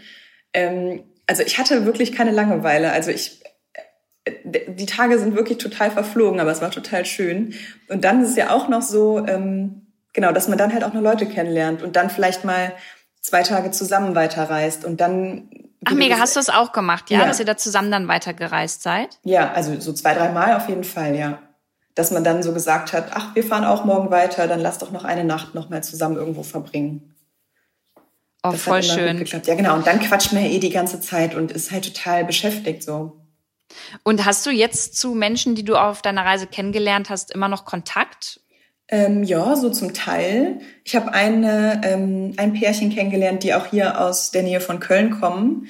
[0.54, 2.94] Ähm, also ich hatte wirklich keine Langeweile.
[2.94, 3.44] Also ich,
[4.24, 4.32] äh,
[4.70, 7.54] die Tage sind wirklich total verflogen, aber es war total schön.
[7.90, 10.94] Und dann ist es ja auch noch so, ähm, genau, dass man dann halt auch
[10.94, 12.74] noch Leute kennenlernt und dann vielleicht mal
[13.20, 15.50] zwei Tage zusammen weiterreist und dann
[15.86, 17.20] Ach mega, hast du das auch gemacht, ja?
[17.20, 17.26] ja?
[17.26, 19.20] Dass ihr da zusammen dann weitergereist seid?
[19.24, 21.40] Ja, also so zwei, drei Mal auf jeden Fall, ja
[21.96, 24.92] dass man dann so gesagt hat, ach, wir fahren auch morgen weiter, dann lass doch
[24.92, 27.14] noch eine Nacht noch mal zusammen irgendwo verbringen.
[28.44, 29.24] Oh, das voll schön.
[29.26, 29.76] Ja, genau.
[29.76, 33.18] Und dann quatscht man ja eh die ganze Zeit und ist halt total beschäftigt so.
[34.04, 37.66] Und hast du jetzt zu Menschen, die du auf deiner Reise kennengelernt hast, immer noch
[37.66, 38.42] Kontakt?
[38.90, 40.60] Ähm, ja, so zum Teil.
[40.84, 45.20] Ich habe eine, ähm, ein Pärchen kennengelernt, die auch hier aus der Nähe von Köln
[45.20, 45.68] kommen.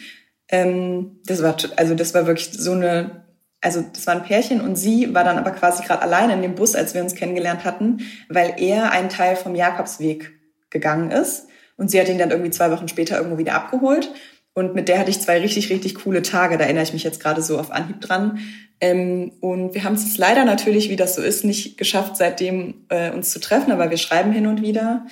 [0.50, 3.23] Ähm, das war also das war wirklich so eine
[3.64, 6.56] also das war ein Pärchen und sie war dann aber quasi gerade alleine in dem
[6.56, 10.32] Bus, als wir uns kennengelernt hatten, weil er einen Teil vom Jakobsweg
[10.70, 11.48] gegangen ist
[11.78, 14.12] und sie hat ihn dann irgendwie zwei Wochen später irgendwo wieder abgeholt
[14.54, 17.22] und mit der hatte ich zwei richtig, richtig coole Tage, da erinnere ich mich jetzt
[17.22, 18.40] gerade so auf Anhieb dran.
[18.82, 23.12] Ähm, und wir haben es leider natürlich, wie das so ist, nicht geschafft, seitdem äh,
[23.12, 25.08] uns zu treffen, aber wir schreiben hin und wieder.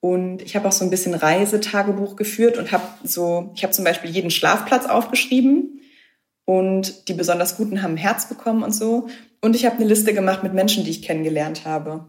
[0.00, 3.84] Und ich habe auch so ein bisschen Reisetagebuch geführt und habe so, ich habe zum
[3.84, 5.81] Beispiel jeden Schlafplatz aufgeschrieben
[6.44, 9.08] und die besonders guten haben ein Herz bekommen und so.
[9.40, 12.06] Und ich habe eine Liste gemacht mit Menschen, die ich kennengelernt habe.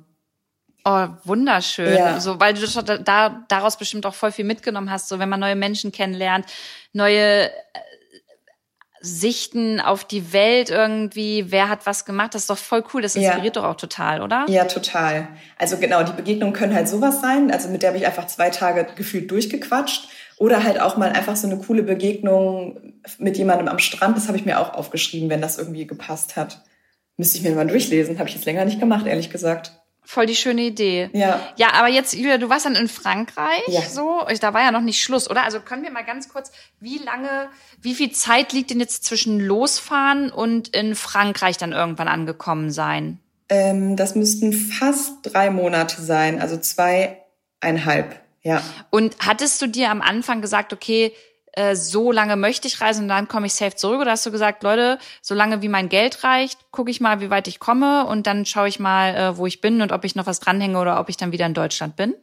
[0.86, 1.96] Oh, wunderschön.
[1.96, 2.20] Ja.
[2.20, 2.68] So, weil du
[3.04, 6.46] da, daraus bestimmt auch voll viel mitgenommen hast, so wenn man neue Menschen kennenlernt,
[6.92, 7.50] neue äh,
[9.00, 13.16] Sichten auf die Welt irgendwie, wer hat was gemacht, das ist doch voll cool, das
[13.16, 13.62] inspiriert ja.
[13.62, 14.46] doch auch total, oder?
[14.50, 15.30] Ja, total.
[15.58, 18.50] Also genau, die Begegnungen können halt sowas sein, also mit der habe ich einfach zwei
[18.50, 20.08] Tage gefühlt durchgequatscht
[20.38, 24.18] oder halt auch mal einfach so eine coole Begegnung mit jemandem am Strand.
[24.18, 26.64] Das habe ich mir auch aufgeschrieben, wenn das irgendwie gepasst hat.
[27.18, 28.20] Müsste ich mir mal durchlesen.
[28.20, 29.84] Habe ich jetzt länger nicht gemacht, ehrlich gesagt.
[30.06, 31.10] Voll die schöne Idee.
[31.14, 31.40] Ja.
[31.56, 33.82] Ja, aber jetzt, Julia, du warst dann in Frankreich, ja.
[33.82, 34.22] so.
[34.42, 35.44] Da war ja noch nicht Schluss, oder?
[35.44, 37.50] Also können wir mal ganz kurz, wie lange,
[37.82, 43.20] wie viel Zeit liegt denn jetzt zwischen losfahren und in Frankreich dann irgendwann angekommen sein?
[43.48, 48.23] Ähm, das müssten fast drei Monate sein, also zweieinhalb.
[48.44, 48.62] Ja.
[48.90, 51.14] Und hattest du dir am Anfang gesagt, okay,
[51.54, 54.02] äh, so lange möchte ich reisen und dann komme ich safe zurück?
[54.02, 57.30] Oder hast du gesagt, Leute, so lange wie mein Geld reicht, gucke ich mal, wie
[57.30, 60.16] weit ich komme und dann schaue ich mal, äh, wo ich bin und ob ich
[60.16, 62.16] noch was dranhänge oder ob ich dann wieder in Deutschland bin?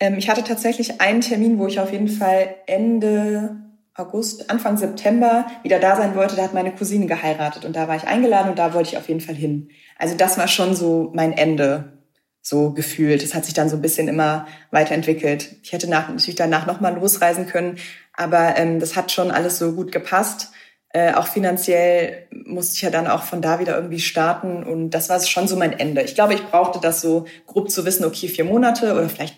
[0.00, 3.56] Ähm, ich hatte tatsächlich einen Termin, wo ich auf jeden Fall Ende
[3.94, 6.36] August, Anfang September wieder da sein wollte.
[6.36, 9.08] Da hat meine Cousine geheiratet und da war ich eingeladen und da wollte ich auf
[9.08, 9.68] jeden Fall hin.
[9.98, 11.99] Also das war schon so mein Ende
[12.42, 13.22] so gefühlt.
[13.22, 15.56] Es hat sich dann so ein bisschen immer weiterentwickelt.
[15.62, 17.78] Ich hätte nach, natürlich danach nochmal losreisen können,
[18.14, 20.50] aber ähm, das hat schon alles so gut gepasst.
[20.92, 25.08] Äh, auch finanziell musste ich ja dann auch von da wieder irgendwie starten und das
[25.08, 26.02] war schon so mein Ende.
[26.02, 29.36] Ich glaube, ich brauchte das so grob zu wissen, okay, vier Monate oder vielleicht,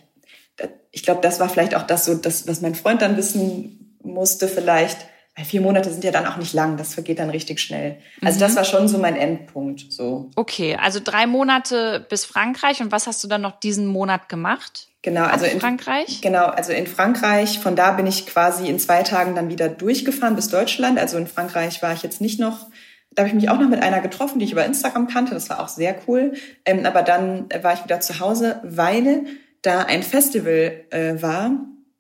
[0.91, 4.49] ich glaube, das war vielleicht auch das so, das, was mein Freund dann wissen musste
[4.49, 4.97] vielleicht,
[5.35, 7.97] weil vier Monate sind ja dann auch nicht lang, das vergeht dann richtig schnell.
[8.21, 8.41] Also mhm.
[8.41, 9.91] das war schon so mein Endpunkt.
[9.91, 10.31] So.
[10.37, 14.89] Okay, also drei Monate bis Frankreich und was hast du dann noch diesen Monat gemacht?
[15.01, 16.21] Genau, also in Frankreich.
[16.21, 17.59] Genau, also in Frankreich.
[17.59, 20.99] Von da bin ich quasi in zwei Tagen dann wieder durchgefahren bis Deutschland.
[20.99, 22.69] Also in Frankreich war ich jetzt nicht noch.
[23.11, 25.35] Da habe ich mich auch noch mit einer getroffen, die ich über Instagram kannte.
[25.35, 26.35] Das war auch sehr cool.
[26.65, 29.25] Ähm, aber dann war ich wieder zu Hause, weil
[29.63, 31.51] da ein Festival äh, war,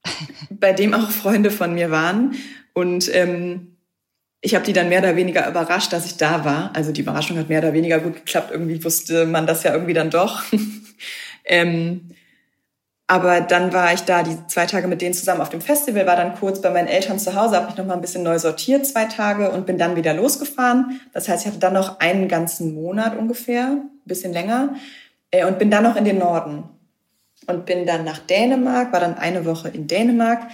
[0.50, 2.36] bei dem auch Freunde von mir waren.
[2.74, 3.76] Und ähm,
[4.40, 6.70] ich habe die dann mehr oder weniger überrascht, dass ich da war.
[6.74, 8.50] Also die Überraschung hat mehr oder weniger gut geklappt.
[8.50, 10.42] Irgendwie wusste man das ja irgendwie dann doch.
[11.44, 12.10] ähm,
[13.06, 16.16] aber dann war ich da die zwei Tage mit denen zusammen auf dem Festival, war
[16.16, 18.86] dann kurz bei meinen Eltern zu Hause, habe mich noch mal ein bisschen neu sortiert,
[18.86, 21.00] zwei Tage und bin dann wieder losgefahren.
[21.12, 24.76] Das heißt, ich hatte dann noch einen ganzen Monat ungefähr, ein bisschen länger,
[25.30, 26.64] äh, und bin dann noch in den Norden
[27.46, 30.48] und bin dann nach Dänemark, war dann eine Woche in Dänemark,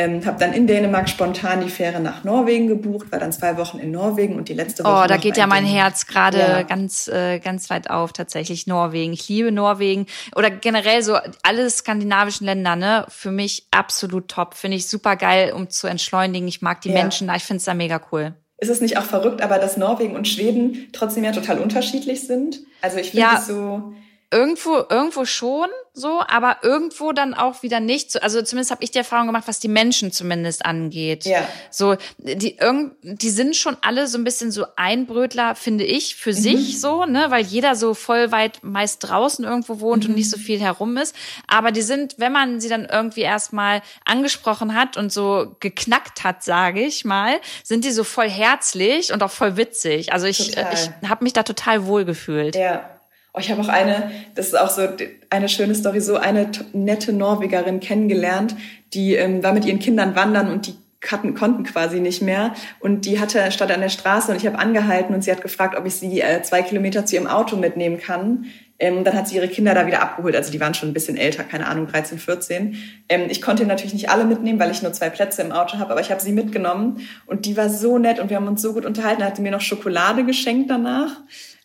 [0.00, 3.78] ähm, habe dann in Dänemark spontan die Fähre nach Norwegen gebucht, war dann zwei Wochen
[3.78, 5.04] in Norwegen und die letzte Woche.
[5.04, 6.62] Oh, da geht ja mein Herz gerade ja.
[6.62, 9.12] ganz, äh, ganz weit auf, tatsächlich Norwegen.
[9.12, 13.04] Ich liebe Norwegen oder generell so alle skandinavischen Länder, ne?
[13.08, 14.54] Für mich absolut top.
[14.54, 16.48] Finde ich super geil, um zu entschleunigen.
[16.48, 16.94] Ich mag die ja.
[16.94, 18.34] Menschen da, ich finde es da mega cool.
[18.58, 22.60] Ist es nicht auch verrückt, aber dass Norwegen und Schweden trotzdem ja total unterschiedlich sind?
[22.82, 23.38] Also ich finde ja.
[23.38, 23.94] es so
[24.30, 28.22] irgendwo, irgendwo schon so, aber irgendwo dann auch wieder nicht.
[28.22, 31.24] Also zumindest habe ich die Erfahrung gemacht, was die Menschen zumindest angeht.
[31.24, 31.46] Ja.
[31.70, 36.30] So, die, irgend, die sind schon alle so ein bisschen so Einbrötler, finde ich, für
[36.30, 36.34] mhm.
[36.34, 40.10] sich so, ne, weil jeder so voll weit meist draußen irgendwo wohnt mhm.
[40.10, 41.14] und nicht so viel herum ist.
[41.48, 46.44] Aber die sind, wenn man sie dann irgendwie erstmal angesprochen hat und so geknackt hat,
[46.44, 50.12] sage ich mal, sind die so voll herzlich und auch voll witzig.
[50.12, 52.54] Also ich, ich habe mich da total wohl gefühlt.
[52.54, 52.99] Ja.
[53.32, 54.82] Oh, ich habe auch eine, das ist auch so
[55.30, 58.56] eine schöne Story, so eine nette Norwegerin kennengelernt,
[58.92, 60.74] die ähm, war mit ihren Kindern wandern und die
[61.08, 62.54] hatten, konnten quasi nicht mehr.
[62.78, 65.76] Und die hatte statt an der Straße und ich habe angehalten und sie hat gefragt,
[65.76, 68.46] ob ich sie äh, zwei Kilometer zu ihrem Auto mitnehmen kann.
[68.78, 70.34] Ähm, dann hat sie ihre Kinder da wieder abgeholt.
[70.34, 72.76] Also die waren schon ein bisschen älter, keine Ahnung, 13, 14.
[73.08, 75.92] Ähm, ich konnte natürlich nicht alle mitnehmen, weil ich nur zwei Plätze im Auto habe,
[75.92, 78.72] aber ich habe sie mitgenommen und die war so nett und wir haben uns so
[78.72, 79.20] gut unterhalten.
[79.20, 81.20] Da hat sie mir noch Schokolade geschenkt danach.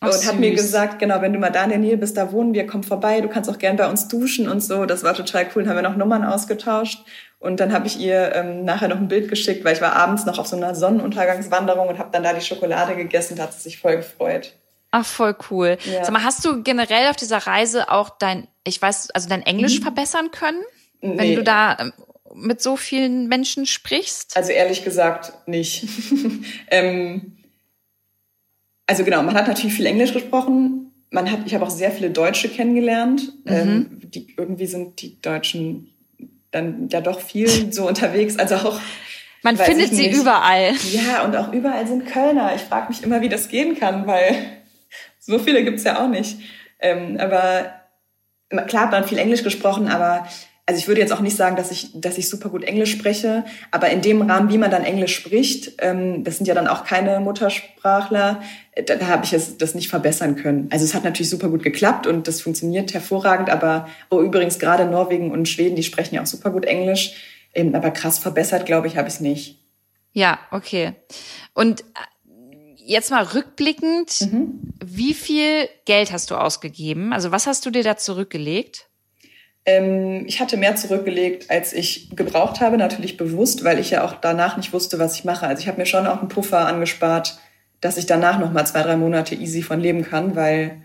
[0.08, 0.28] Ach, und süß.
[0.28, 2.66] hat mir gesagt, genau, wenn du mal da in der Nähe bist, da wohnen wir,
[2.66, 4.86] komm vorbei, du kannst auch gern bei uns duschen und so.
[4.86, 5.62] Das war total cool.
[5.62, 7.04] Dann haben wir noch Nummern ausgetauscht.
[7.38, 10.24] Und dann habe ich ihr ähm, nachher noch ein Bild geschickt, weil ich war abends
[10.24, 13.36] noch auf so einer Sonnenuntergangswanderung und habe dann da die Schokolade gegessen.
[13.36, 14.54] Da hat sie sich voll gefreut.
[14.90, 15.76] Ach, voll cool.
[15.84, 16.04] Ja.
[16.04, 19.80] Sag mal, hast du generell auf dieser Reise auch dein, ich weiß, also dein Englisch
[19.80, 19.82] mhm.
[19.82, 20.62] verbessern können?
[21.02, 21.18] Nee.
[21.18, 21.92] Wenn du da ähm,
[22.34, 24.36] mit so vielen Menschen sprichst?
[24.36, 25.86] Also ehrlich gesagt nicht.
[26.70, 27.35] ähm,
[28.86, 30.92] also genau, man hat natürlich viel Englisch gesprochen.
[31.10, 33.32] Man hat, ich habe auch sehr viele Deutsche kennengelernt.
[33.44, 33.52] Mhm.
[33.52, 35.92] Ähm, die, irgendwie sind die Deutschen
[36.50, 38.38] dann ja doch viel so unterwegs.
[38.38, 38.80] Also auch
[39.42, 40.72] man findet sie überall.
[40.90, 42.54] Ja, und auch überall sind Kölner.
[42.56, 44.34] Ich frage mich immer, wie das gehen kann, weil
[45.20, 46.38] so viele gibt's ja auch nicht.
[46.80, 47.72] Ähm, aber
[48.66, 50.26] klar hat man viel Englisch gesprochen, aber
[50.68, 53.44] also ich würde jetzt auch nicht sagen, dass ich, dass ich super gut Englisch spreche,
[53.70, 56.84] aber in dem Rahmen, wie man dann Englisch spricht, ähm, das sind ja dann auch
[56.84, 58.42] keine Muttersprachler,
[58.84, 60.68] da, da habe ich es, das nicht verbessern können.
[60.72, 64.86] Also es hat natürlich super gut geklappt und das funktioniert hervorragend, aber oh, übrigens gerade
[64.86, 67.14] Norwegen und Schweden, die sprechen ja auch super gut Englisch,
[67.54, 69.60] ähm, aber krass verbessert, glaube ich, habe ich es nicht.
[70.12, 70.94] Ja, okay.
[71.54, 71.84] Und
[72.74, 74.74] jetzt mal rückblickend, mhm.
[74.84, 77.12] wie viel Geld hast du ausgegeben?
[77.12, 78.88] Also was hast du dir da zurückgelegt?
[79.66, 84.14] Ähm, ich hatte mehr zurückgelegt, als ich gebraucht habe, natürlich bewusst, weil ich ja auch
[84.14, 85.46] danach nicht wusste, was ich mache.
[85.46, 87.38] Also ich habe mir schon auch einen Puffer angespart,
[87.80, 90.82] dass ich danach noch mal zwei, drei Monate easy von leben kann, weil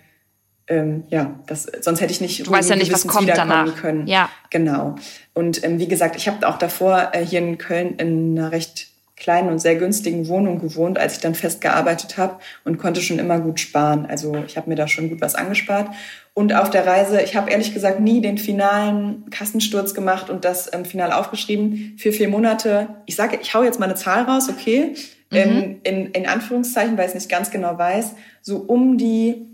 [0.67, 3.75] ähm, ja, das, sonst hätte ich nicht, du weißt ja nicht, was kommt danach.
[3.75, 4.07] können.
[4.07, 4.95] Ja, genau.
[5.33, 8.90] Und ähm, wie gesagt, ich habe auch davor äh, hier in Köln in einer recht
[9.21, 13.19] kleinen und sehr günstigen Wohnung gewohnt, als ich dann fest gearbeitet habe und konnte schon
[13.19, 14.07] immer gut sparen.
[14.07, 15.89] Also ich habe mir da schon gut was angespart.
[16.33, 20.73] Und auf der Reise, ich habe ehrlich gesagt nie den finalen Kassensturz gemacht und das
[20.73, 22.87] ähm, final aufgeschrieben für vier Monate.
[23.05, 24.95] Ich sage, ich hau jetzt mal eine Zahl raus, okay?
[25.29, 25.37] Mhm.
[25.37, 29.45] In, in, in Anführungszeichen, weil ich es nicht ganz genau weiß, so um die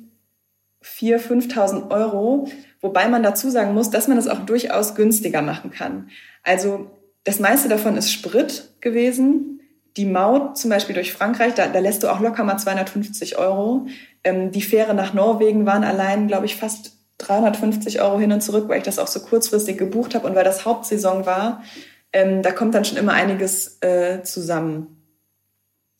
[0.82, 2.48] 4.000, 5.000 Euro.
[2.80, 6.10] Wobei man dazu sagen muss, dass man das auch durchaus günstiger machen kann.
[6.44, 6.90] Also
[7.26, 9.57] das meiste davon ist Sprit gewesen
[9.98, 13.88] die Maut zum Beispiel durch Frankreich, da, da lässt du auch locker mal 250 Euro.
[14.24, 18.70] Ähm, die Fähre nach Norwegen waren allein, glaube ich, fast 350 Euro hin und zurück,
[18.70, 21.64] weil ich das auch so kurzfristig gebucht habe und weil das Hauptsaison war.
[22.14, 24.94] Ähm, da kommt dann schon immer einiges äh, zusammen.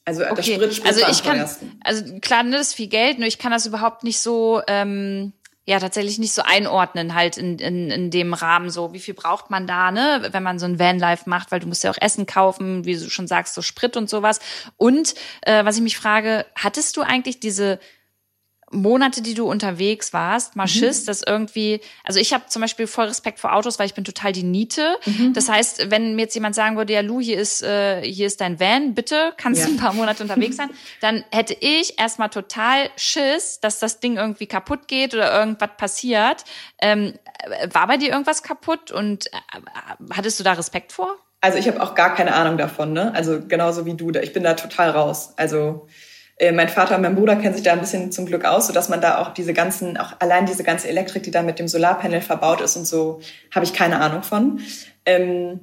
[0.06, 0.36] Also okay.
[0.36, 1.46] das Sprit, Sprit also ich kann,
[1.84, 5.34] also klar, ne, das ist viel Geld, nur ich kann das überhaupt nicht so ähm,
[5.68, 9.50] ja tatsächlich nicht so einordnen halt in, in, in dem Rahmen so, wie viel braucht
[9.50, 12.26] man da, ne, wenn man so ein Vanlife macht, weil du musst ja auch Essen
[12.26, 14.40] kaufen, wie du schon sagst, so Sprit und sowas.
[14.78, 17.80] Und äh, was ich mich frage, hattest du eigentlich diese
[18.72, 20.68] Monate, die du unterwegs warst, mal mhm.
[20.68, 24.04] Schiss, dass irgendwie, also ich habe zum Beispiel voll Respekt vor Autos, weil ich bin
[24.04, 24.98] total die Niete.
[25.06, 25.34] Mhm.
[25.34, 28.42] Das heißt, wenn mir jetzt jemand sagen würde, ja Lu, hier ist, äh, hier ist
[28.42, 29.68] dein Van, bitte, kannst ja.
[29.68, 34.18] du ein paar Monate unterwegs sein, dann hätte ich erstmal total Schiss, dass das Ding
[34.18, 36.44] irgendwie kaputt geht oder irgendwas passiert.
[36.82, 37.14] Ähm,
[37.72, 39.38] war bei dir irgendwas kaputt und äh,
[40.14, 41.16] hattest du da Respekt vor?
[41.40, 43.14] Also ich habe auch gar keine Ahnung davon, ne?
[43.14, 45.34] Also genauso wie du, ich bin da total raus.
[45.38, 45.88] Also
[46.38, 48.90] äh, mein Vater und mein Bruder kennen sich da ein bisschen zum Glück aus, sodass
[48.90, 52.22] man da auch diese ganzen, auch allein diese ganze Elektrik, die da mit dem Solarpanel
[52.22, 53.20] verbaut ist und so,
[53.54, 54.60] habe ich keine Ahnung von.
[55.06, 55.62] Ähm,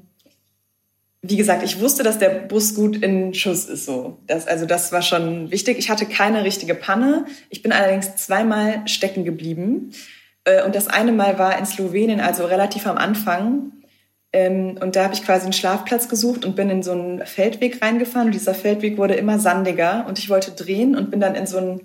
[1.27, 4.19] wie gesagt, ich wusste, dass der Bus gut in Schuss ist so.
[4.27, 5.79] Das, also das war schon wichtig.
[5.79, 7.25] Ich hatte keine richtige Panne.
[7.49, 9.93] Ich bin allerdings zweimal stecken geblieben.
[10.45, 13.73] Äh, und das eine Mal war in Slowenien, also relativ am Anfang.
[14.35, 17.81] Ähm, und da habe ich quasi einen Schlafplatz gesucht und bin in so einen Feldweg
[17.81, 18.27] reingefahren.
[18.27, 21.59] Und dieser Feldweg wurde immer sandiger und ich wollte drehen und bin dann in so,
[21.59, 21.83] ein,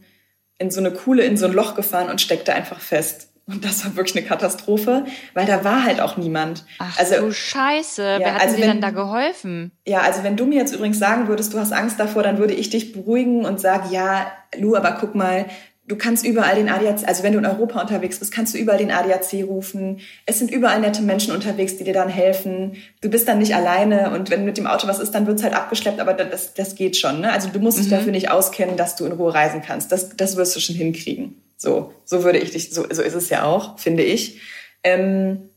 [0.57, 3.27] in so eine Kuhle, in so ein Loch gefahren und steckte einfach fest.
[3.45, 6.65] Und das war wirklich eine Katastrophe, weil da war halt auch niemand.
[6.79, 9.71] Ach also, du Scheiße, ja, wer hat also dir wenn, denn da geholfen?
[9.87, 12.53] Ja, also wenn du mir jetzt übrigens sagen würdest, du hast Angst davor, dann würde
[12.53, 15.45] ich dich beruhigen und sagen, ja, Lu, aber guck mal,
[15.89, 18.77] Du kannst überall den ADAC, also wenn du in Europa unterwegs bist, kannst du überall
[18.77, 20.01] den ADAC rufen.
[20.27, 22.77] Es sind überall nette Menschen unterwegs, die dir dann helfen.
[23.01, 25.55] Du bist dann nicht alleine und wenn mit dem Auto was ist, dann wird's halt
[25.55, 27.21] abgeschleppt, aber das, das geht schon.
[27.21, 27.33] Ne?
[27.33, 27.81] Also du musst mhm.
[27.81, 29.91] dich dafür nicht auskennen, dass du in Ruhe reisen kannst.
[29.91, 31.41] Das, das wirst du schon hinkriegen.
[31.57, 34.39] So, so würde ich dich, so, so ist es ja auch, finde ich.
[34.83, 35.49] Ähm,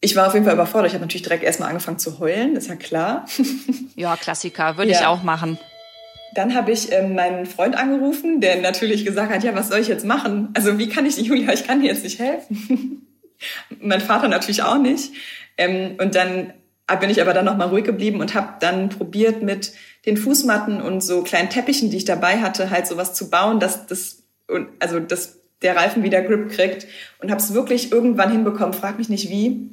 [0.00, 0.88] ich war auf jeden Fall überfordert.
[0.88, 3.26] Ich habe natürlich direkt erstmal angefangen zu heulen, ist ja klar.
[3.96, 5.00] ja, Klassiker, würde ja.
[5.00, 5.58] ich auch machen.
[6.36, 9.88] Dann habe ich ähm, meinen Freund angerufen, der natürlich gesagt hat, ja, was soll ich
[9.88, 10.50] jetzt machen?
[10.54, 13.06] Also wie kann ich, Julia, ich kann dir jetzt nicht helfen.
[13.80, 15.12] mein Vater natürlich auch nicht.
[15.56, 16.52] Ähm, und dann
[17.00, 19.72] bin ich aber dann noch mal ruhig geblieben und habe dann probiert mit
[20.04, 23.86] den Fußmatten und so kleinen Teppichen, die ich dabei hatte, halt sowas zu bauen, dass
[23.86, 24.22] das
[24.78, 26.86] also dass der Reifen wieder Grip kriegt
[27.18, 28.72] und habe es wirklich irgendwann hinbekommen.
[28.72, 29.70] Frag mich nicht wie.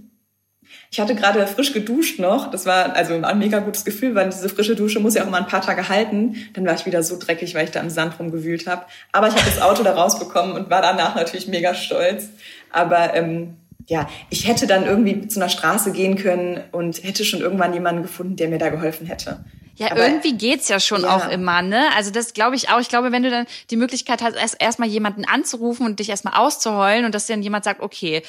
[0.91, 2.51] Ich hatte gerade frisch geduscht noch.
[2.51, 5.39] Das war also ein mega gutes Gefühl, weil diese frische Dusche muss ja auch mal
[5.39, 6.35] ein paar Tage halten.
[6.53, 8.85] Dann war ich wieder so dreckig, weil ich da im Sand rumgewühlt habe.
[9.11, 12.29] Aber ich habe das Auto da rausbekommen und war danach natürlich mega stolz.
[12.71, 13.55] Aber ähm,
[13.87, 18.03] ja, ich hätte dann irgendwie zu einer Straße gehen können und hätte schon irgendwann jemanden
[18.03, 19.43] gefunden, der mir da geholfen hätte.
[19.75, 21.15] Ja, Aber, irgendwie geht's ja schon ja.
[21.15, 21.85] auch immer, ne?
[21.95, 22.79] Also das glaube ich auch.
[22.79, 26.35] Ich glaube, wenn du dann die Möglichkeit hast, erst erstmal jemanden anzurufen und dich erstmal
[26.35, 28.21] auszuheulen und dass dann jemand sagt, okay,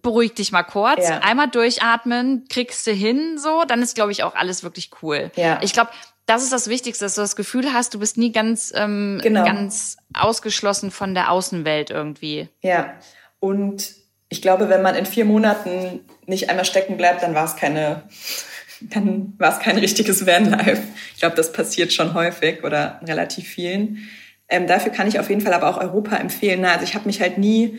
[0.00, 1.18] beruhig dich mal kurz, ja.
[1.18, 5.32] einmal durchatmen, kriegst du hin, so, dann ist glaube ich auch alles wirklich cool.
[5.36, 5.58] Ja.
[5.62, 5.90] Ich glaube,
[6.26, 9.44] das ist das Wichtigste, dass du das Gefühl hast, du bist nie ganz ähm, genau.
[9.44, 12.48] ganz ausgeschlossen von der Außenwelt irgendwie.
[12.62, 12.94] Ja.
[13.40, 13.94] Und
[14.28, 18.04] ich glaube, wenn man in vier Monaten nicht einmal stecken bleibt, dann war es keine,
[18.90, 20.82] dann war es kein richtiges Vanlife.
[21.14, 24.08] Ich glaube, das passiert schon häufig oder relativ vielen.
[24.48, 26.60] Ähm, dafür kann ich auf jeden Fall aber auch Europa empfehlen.
[26.60, 27.78] Na, also ich habe mich halt nie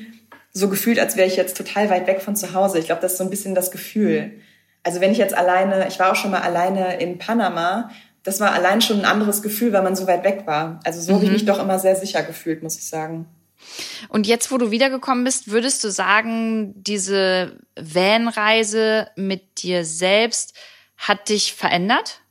[0.51, 2.79] so gefühlt, als wäre ich jetzt total weit weg von zu Hause.
[2.79, 4.31] Ich glaube, das ist so ein bisschen das Gefühl.
[4.83, 7.89] Also wenn ich jetzt alleine, ich war auch schon mal alleine in Panama,
[8.23, 10.79] das war allein schon ein anderes Gefühl, weil man so weit weg war.
[10.83, 11.15] Also so mhm.
[11.15, 13.27] habe ich mich doch immer sehr sicher gefühlt, muss ich sagen.
[14.09, 20.55] Und jetzt, wo du wiedergekommen bist, würdest du sagen, diese Van-Reise mit dir selbst
[20.97, 22.21] hat dich verändert?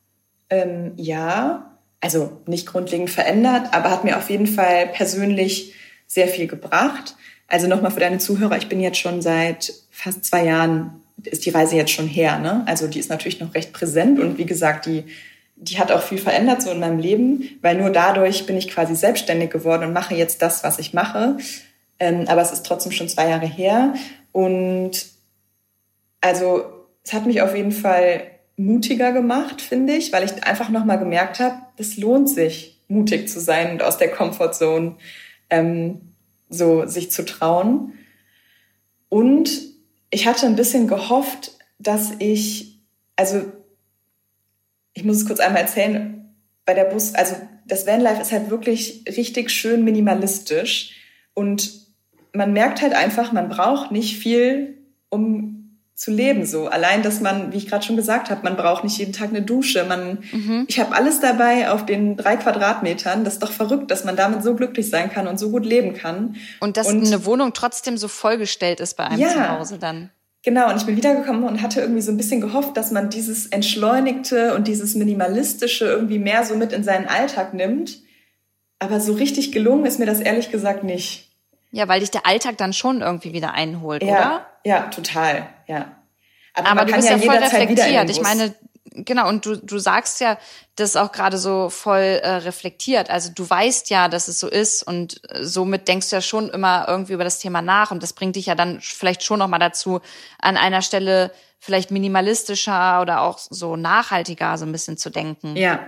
[0.51, 5.75] Ähm, ja, also nicht grundlegend verändert, aber hat mir auf jeden Fall persönlich
[6.07, 7.17] sehr viel gebracht.
[7.49, 11.51] Also nochmal für deine Zuhörer, ich bin jetzt schon seit fast zwei Jahren, ist die
[11.51, 12.39] Reise jetzt schon her.
[12.39, 12.63] Ne?
[12.67, 15.05] Also die ist natürlich noch recht präsent und wie gesagt, die
[15.57, 18.95] die hat auch viel verändert so in meinem Leben, weil nur dadurch bin ich quasi
[18.97, 21.39] selbstständig geworden und mache jetzt das, was ich mache.
[21.99, 23.95] Ähm, aber es ist trotzdem schon zwei Jahre her.
[24.33, 25.07] Und
[26.21, 26.65] also
[27.05, 28.23] es hat mich auf jeden Fall
[28.57, 33.41] mutiger gemacht, finde ich, weil ich einfach nochmal gemerkt habe, es lohnt sich, mutig zu
[33.41, 34.97] sein und aus der Comfortzone
[35.51, 36.01] ähm,
[36.49, 37.95] so sich zu trauen.
[39.09, 39.51] Und
[40.11, 42.79] ich hatte ein bisschen gehofft, dass ich,
[43.17, 43.43] also
[44.93, 46.35] ich muss es kurz einmal erzählen,
[46.65, 47.35] bei der Bus, also
[47.67, 50.95] das Vanlife ist halt wirklich richtig schön minimalistisch
[51.35, 51.85] und
[52.33, 54.79] man merkt halt einfach, man braucht nicht viel,
[55.09, 55.64] um
[55.95, 56.67] zu leben so.
[56.67, 59.43] Allein, dass man, wie ich gerade schon gesagt habe, man braucht nicht jeden Tag eine
[59.43, 59.85] Dusche.
[59.85, 60.65] Man, mhm.
[60.67, 63.25] ich habe alles dabei auf den drei Quadratmetern.
[63.25, 65.95] Das ist doch verrückt, dass man damit so glücklich sein kann und so gut leben
[65.95, 66.37] kann.
[66.61, 70.11] Und dass und, eine Wohnung trotzdem so vollgestellt ist bei einem ja, zu Hause dann.
[70.43, 73.47] Genau, und ich bin wiedergekommen und hatte irgendwie so ein bisschen gehofft, dass man dieses
[73.47, 78.01] Entschleunigte und dieses Minimalistische irgendwie mehr so mit in seinen Alltag nimmt.
[78.79, 81.31] Aber so richtig gelungen ist mir das ehrlich gesagt nicht.
[81.71, 84.47] Ja, weil dich der Alltag dann schon irgendwie wieder einholt, ja, oder?
[84.65, 85.97] Ja, total, ja.
[86.55, 88.11] Aber, Aber du bist ja, ja voll reflektiert.
[88.11, 88.55] Ich meine,
[88.95, 90.39] genau, und du, du sagst ja
[90.77, 93.11] das auch gerade so voll äh, reflektiert.
[93.11, 96.49] Also du weißt ja, dass es so ist und äh, somit denkst du ja schon
[96.51, 99.61] immer irgendwie über das Thema nach und das bringt dich ja dann vielleicht schon nochmal
[99.61, 100.01] dazu,
[100.39, 105.57] an einer Stelle vielleicht minimalistischer oder auch so nachhaltiger so ein bisschen zu denken.
[105.57, 105.81] Ja,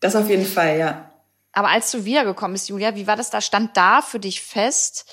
[0.00, 1.10] das auf jeden Fall, ja.
[1.52, 3.40] Aber als du wiedergekommen bist, Julia, wie war das da?
[3.40, 5.10] Stand da für dich fest,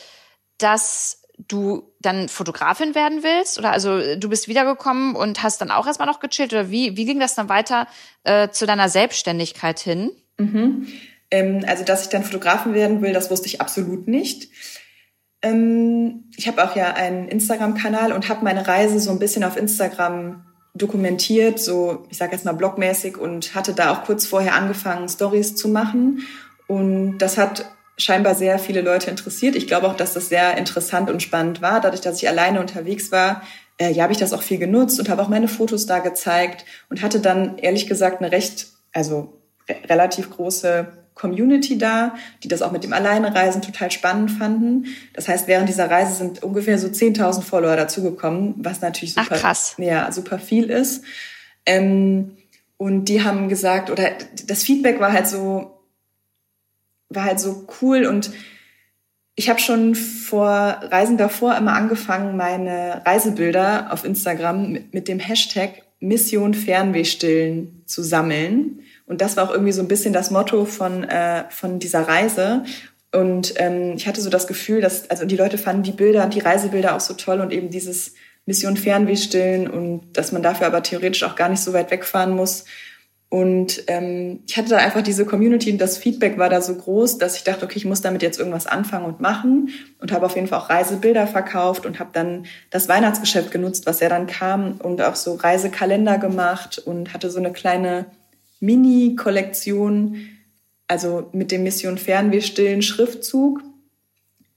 [0.60, 3.58] dass du dann Fotografin werden willst?
[3.60, 6.54] Oder also du bist wiedergekommen und hast dann auch erstmal noch gechillt?
[6.54, 7.88] Oder wie, wie ging das dann weiter
[8.24, 10.12] äh, zu deiner Selbstständigkeit hin?
[10.38, 10.88] Mhm.
[11.32, 14.50] Ähm, also, dass ich dann Fotografin werden will, das wusste ich absolut nicht.
[15.42, 19.58] Ähm, ich habe auch ja einen Instagram-Kanal und habe meine Reise so ein bisschen auf
[19.58, 25.10] Instagram dokumentiert, so ich sage jetzt mal blogmäßig und hatte da auch kurz vorher angefangen,
[25.10, 26.24] Stories zu machen.
[26.68, 27.66] Und das hat
[27.98, 29.56] scheinbar sehr viele Leute interessiert.
[29.56, 31.82] Ich glaube auch, dass das sehr interessant und spannend war.
[31.82, 33.42] Dadurch, dass ich alleine unterwegs war,
[33.80, 36.66] äh, ja, habe ich das auch viel genutzt und habe auch meine Fotos da gezeigt
[36.90, 39.34] und hatte dann ehrlich gesagt eine recht, also
[39.68, 44.86] re relativ große Community da, die das auch mit dem Alleinereisen total spannend fanden.
[45.14, 49.40] Das heißt, während dieser Reise sind ungefähr so 10.000 Follower dazugekommen, was natürlich super, Ach,
[49.40, 49.76] krass.
[49.80, 51.04] Ja, super viel ist.
[51.66, 52.38] Ähm,
[52.78, 54.12] und die haben gesagt, oder
[54.46, 55.77] das Feedback war halt so,
[57.10, 58.32] war halt so cool und
[59.36, 65.20] ich habe schon vor Reisen davor immer angefangen, meine Reisebilder auf Instagram mit, mit dem
[65.20, 68.82] Hashtag Mission Fernweh stillen zu sammeln.
[69.06, 72.64] Und das war auch irgendwie so ein bisschen das Motto von, äh, von dieser Reise.
[73.12, 76.34] Und ähm, ich hatte so das Gefühl, dass, also die Leute fanden die Bilder und
[76.34, 78.14] die Reisebilder auch so toll und eben dieses
[78.46, 82.32] Mission Fernweh stillen und dass man dafür aber theoretisch auch gar nicht so weit wegfahren
[82.32, 82.66] muss.
[83.30, 87.18] Und ähm, ich hatte da einfach diese Community und das Feedback war da so groß,
[87.18, 89.70] dass ich dachte, okay, ich muss damit jetzt irgendwas anfangen und machen
[90.00, 94.00] und habe auf jeden Fall auch Reisebilder verkauft und habe dann das Weihnachtsgeschäft genutzt, was
[94.00, 98.06] ja dann kam und auch so Reisekalender gemacht und hatte so eine kleine
[98.62, 100.30] Mini-Kollektion,
[100.88, 103.62] also mit dem Mission Fernweh stillen Schriftzug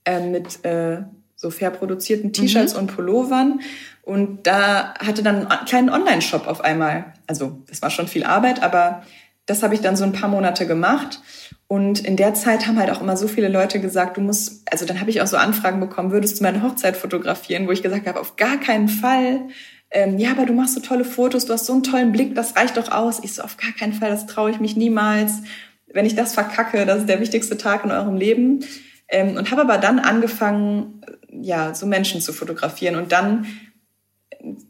[0.04, 0.98] äh, mit äh,
[1.34, 2.80] so fair produzierten T-Shirts mhm.
[2.80, 3.60] und Pullovern.
[4.03, 7.12] Und da hatte dann einen kleinen Online-Shop auf einmal.
[7.26, 9.03] Also das war schon viel Arbeit, aber
[9.46, 11.20] das habe ich dann so ein paar Monate gemacht.
[11.66, 14.86] Und in der Zeit haben halt auch immer so viele Leute gesagt, du musst, also
[14.86, 18.07] dann habe ich auch so Anfragen bekommen, würdest du meine Hochzeit fotografieren, wo ich gesagt
[18.07, 19.42] habe, auf gar keinen Fall.
[19.90, 22.57] Ähm, ja, aber du machst so tolle Fotos, du hast so einen tollen Blick, das
[22.57, 23.20] reicht doch aus.
[23.22, 25.42] Ich so, auf gar keinen Fall, das traue ich mich niemals.
[25.92, 28.64] Wenn ich das verkacke, das ist der wichtigste Tag in eurem Leben.
[29.09, 33.46] Ähm, und habe aber dann angefangen, ja, so Menschen zu fotografieren und dann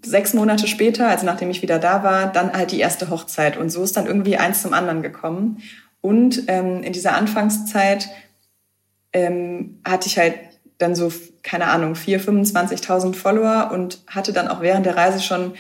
[0.04, 3.56] sechs Monate später, also nachdem ich wieder da war, dann halt die erste Hochzeit.
[3.56, 5.62] Und so ist dann irgendwie eins zum anderen gekommen.
[6.00, 8.08] Und ähm, in dieser Anfangszeit
[9.12, 10.34] ähm, hatte ich halt
[10.78, 11.12] dann so,
[11.42, 15.54] keine Ahnung, 4.000, 25.000 Follower und hatte dann auch während der Reise schon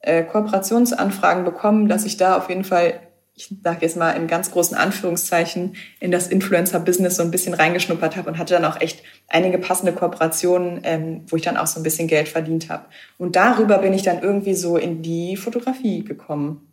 [0.00, 3.00] äh, Kooperationsanfragen bekommen, dass ich da auf jeden Fall
[3.36, 8.16] ich sage jetzt mal in ganz großen Anführungszeichen, in das Influencer-Business so ein bisschen reingeschnuppert
[8.16, 11.78] habe und hatte dann auch echt einige passende Kooperationen, ähm, wo ich dann auch so
[11.78, 12.86] ein bisschen Geld verdient habe.
[13.18, 16.72] Und darüber bin ich dann irgendwie so in die Fotografie gekommen.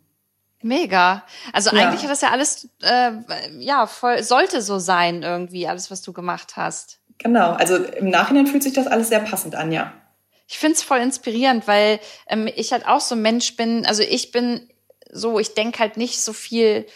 [0.62, 1.24] Mega.
[1.52, 1.82] Also ja.
[1.82, 3.10] eigentlich hat das ja alles, äh,
[3.58, 6.98] ja, voll, sollte so sein irgendwie, alles, was du gemacht hast.
[7.18, 7.52] Genau.
[7.52, 9.92] Also im Nachhinein fühlt sich das alles sehr passend an, ja.
[10.46, 13.84] Ich find's voll inspirierend, weil ähm, ich halt auch so ein Mensch bin.
[13.84, 14.66] Also ich bin
[15.14, 16.86] so, ich denke halt nicht so viel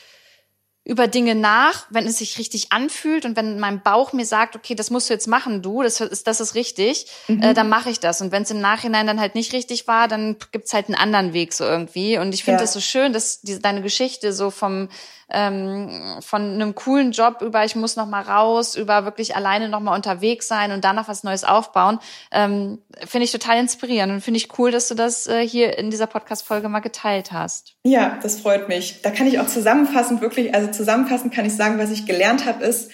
[0.89, 4.75] über Dinge nach, wenn es sich richtig anfühlt und wenn mein Bauch mir sagt, okay,
[4.75, 7.43] das musst du jetzt machen, du, das ist, das ist richtig, mhm.
[7.43, 8.23] äh, dann mache ich das.
[8.23, 11.35] Und wenn es im Nachhinein dann halt nicht richtig war, dann gibt's halt einen anderen
[11.35, 12.17] Weg so irgendwie.
[12.17, 12.63] Und ich finde ja.
[12.63, 14.89] das so schön, dass diese, deine Geschichte so vom
[15.31, 19.81] ähm, von einem coolen Job über ich muss noch mal raus, über wirklich alleine noch
[19.81, 21.99] mal unterwegs sein und danach was Neues aufbauen,
[22.33, 25.91] ähm, finde ich total inspirierend und finde ich cool, dass du das äh, hier in
[25.91, 27.75] dieser Podcast-Folge mal geteilt hast.
[27.85, 29.03] Ja, das freut mich.
[29.03, 32.65] Da kann ich auch zusammenfassend wirklich, also zusammenfassend kann ich sagen, was ich gelernt habe,
[32.65, 32.91] ist,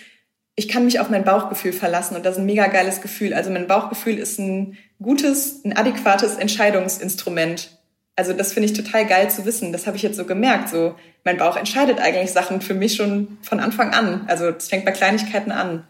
[0.56, 3.34] ich kann mich auf mein Bauchgefühl verlassen und das ist ein mega geiles Gefühl.
[3.34, 7.70] Also mein Bauchgefühl ist ein gutes, ein adäquates Entscheidungsinstrument.
[8.16, 9.72] Also das finde ich total geil zu wissen.
[9.72, 10.68] Das habe ich jetzt so gemerkt.
[10.68, 10.94] So
[11.24, 14.24] mein Bauch entscheidet eigentlich Sachen für mich schon von Anfang an.
[14.28, 15.84] Also es fängt bei Kleinigkeiten an.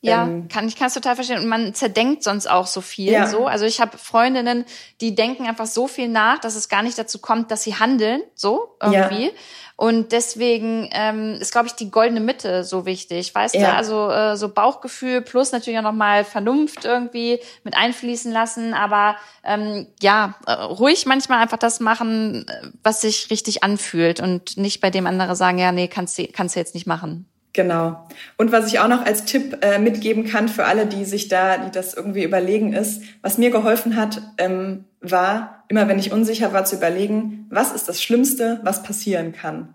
[0.00, 1.40] Ja, ähm, kann ich kann es total verstehen.
[1.40, 3.12] Und man zerdenkt sonst auch so viel.
[3.12, 3.26] Ja.
[3.26, 4.64] So, also ich habe Freundinnen,
[5.00, 8.22] die denken einfach so viel nach, dass es gar nicht dazu kommt, dass sie handeln.
[8.34, 9.26] So irgendwie.
[9.26, 9.32] Ja.
[9.80, 13.60] Und deswegen ähm, ist, glaube ich, die goldene Mitte so wichtig, weißt ja.
[13.60, 13.76] du?
[13.76, 19.86] Also äh, so Bauchgefühl plus natürlich auch nochmal Vernunft irgendwie mit einfließen lassen, aber ähm,
[20.00, 22.44] ja, äh, ruhig manchmal einfach das machen,
[22.82, 26.56] was sich richtig anfühlt und nicht bei dem andere sagen, ja, nee, kannst du, kannst
[26.56, 27.28] du jetzt nicht machen.
[27.58, 28.06] Genau.
[28.36, 31.58] Und was ich auch noch als Tipp äh, mitgeben kann für alle, die sich da,
[31.58, 36.52] die das irgendwie überlegen ist, was mir geholfen hat, ähm, war, immer wenn ich unsicher
[36.52, 39.74] war, zu überlegen, was ist das Schlimmste, was passieren kann.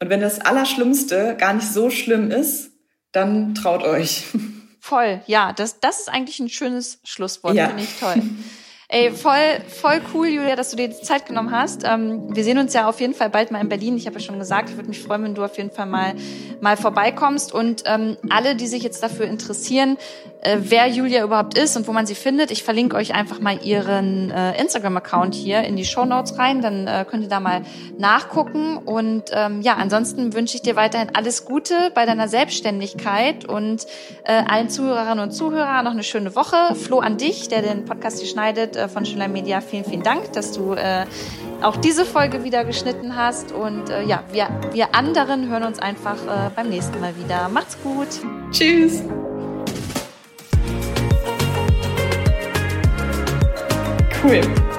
[0.00, 2.72] Und wenn das Allerschlimmste gar nicht so schlimm ist,
[3.12, 4.24] dann traut euch.
[4.80, 7.68] Voll, ja, das, das ist eigentlich ein schönes Schlusswort, ja.
[7.68, 8.16] finde ich toll.
[8.92, 11.84] Ey, voll, voll cool, Julia, dass du dir die Zeit genommen hast.
[11.84, 13.96] Ähm, wir sehen uns ja auf jeden Fall bald mal in Berlin.
[13.96, 16.14] Ich habe ja schon gesagt, ich würde mich freuen, wenn du auf jeden Fall mal,
[16.60, 17.54] mal vorbeikommst.
[17.54, 19.96] Und ähm, alle, die sich jetzt dafür interessieren,
[20.42, 23.58] äh, wer Julia überhaupt ist und wo man sie findet, ich verlinke euch einfach mal
[23.62, 26.62] ihren äh, Instagram-Account hier in die Show Notes rein.
[26.62, 27.62] Dann äh, könnt ihr da mal
[27.98, 28.78] nachgucken.
[28.78, 33.86] Und ähm, ja, ansonsten wünsche ich dir weiterhin alles Gute bei deiner Selbstständigkeit und
[34.24, 36.74] äh, allen Zuhörerinnen und Zuhörern noch eine schöne Woche.
[36.74, 40.32] Flo an dich, der den Podcast hier schneidet äh, von Schüler Media, vielen, vielen Dank,
[40.32, 41.04] dass du äh,
[41.62, 43.52] auch diese Folge wieder geschnitten hast.
[43.52, 47.48] Und äh, ja, wir, wir anderen hören uns einfach äh, beim nächsten Mal wieder.
[47.48, 48.08] Macht's gut.
[48.52, 49.02] Tschüss.
[54.20, 54.69] Cool.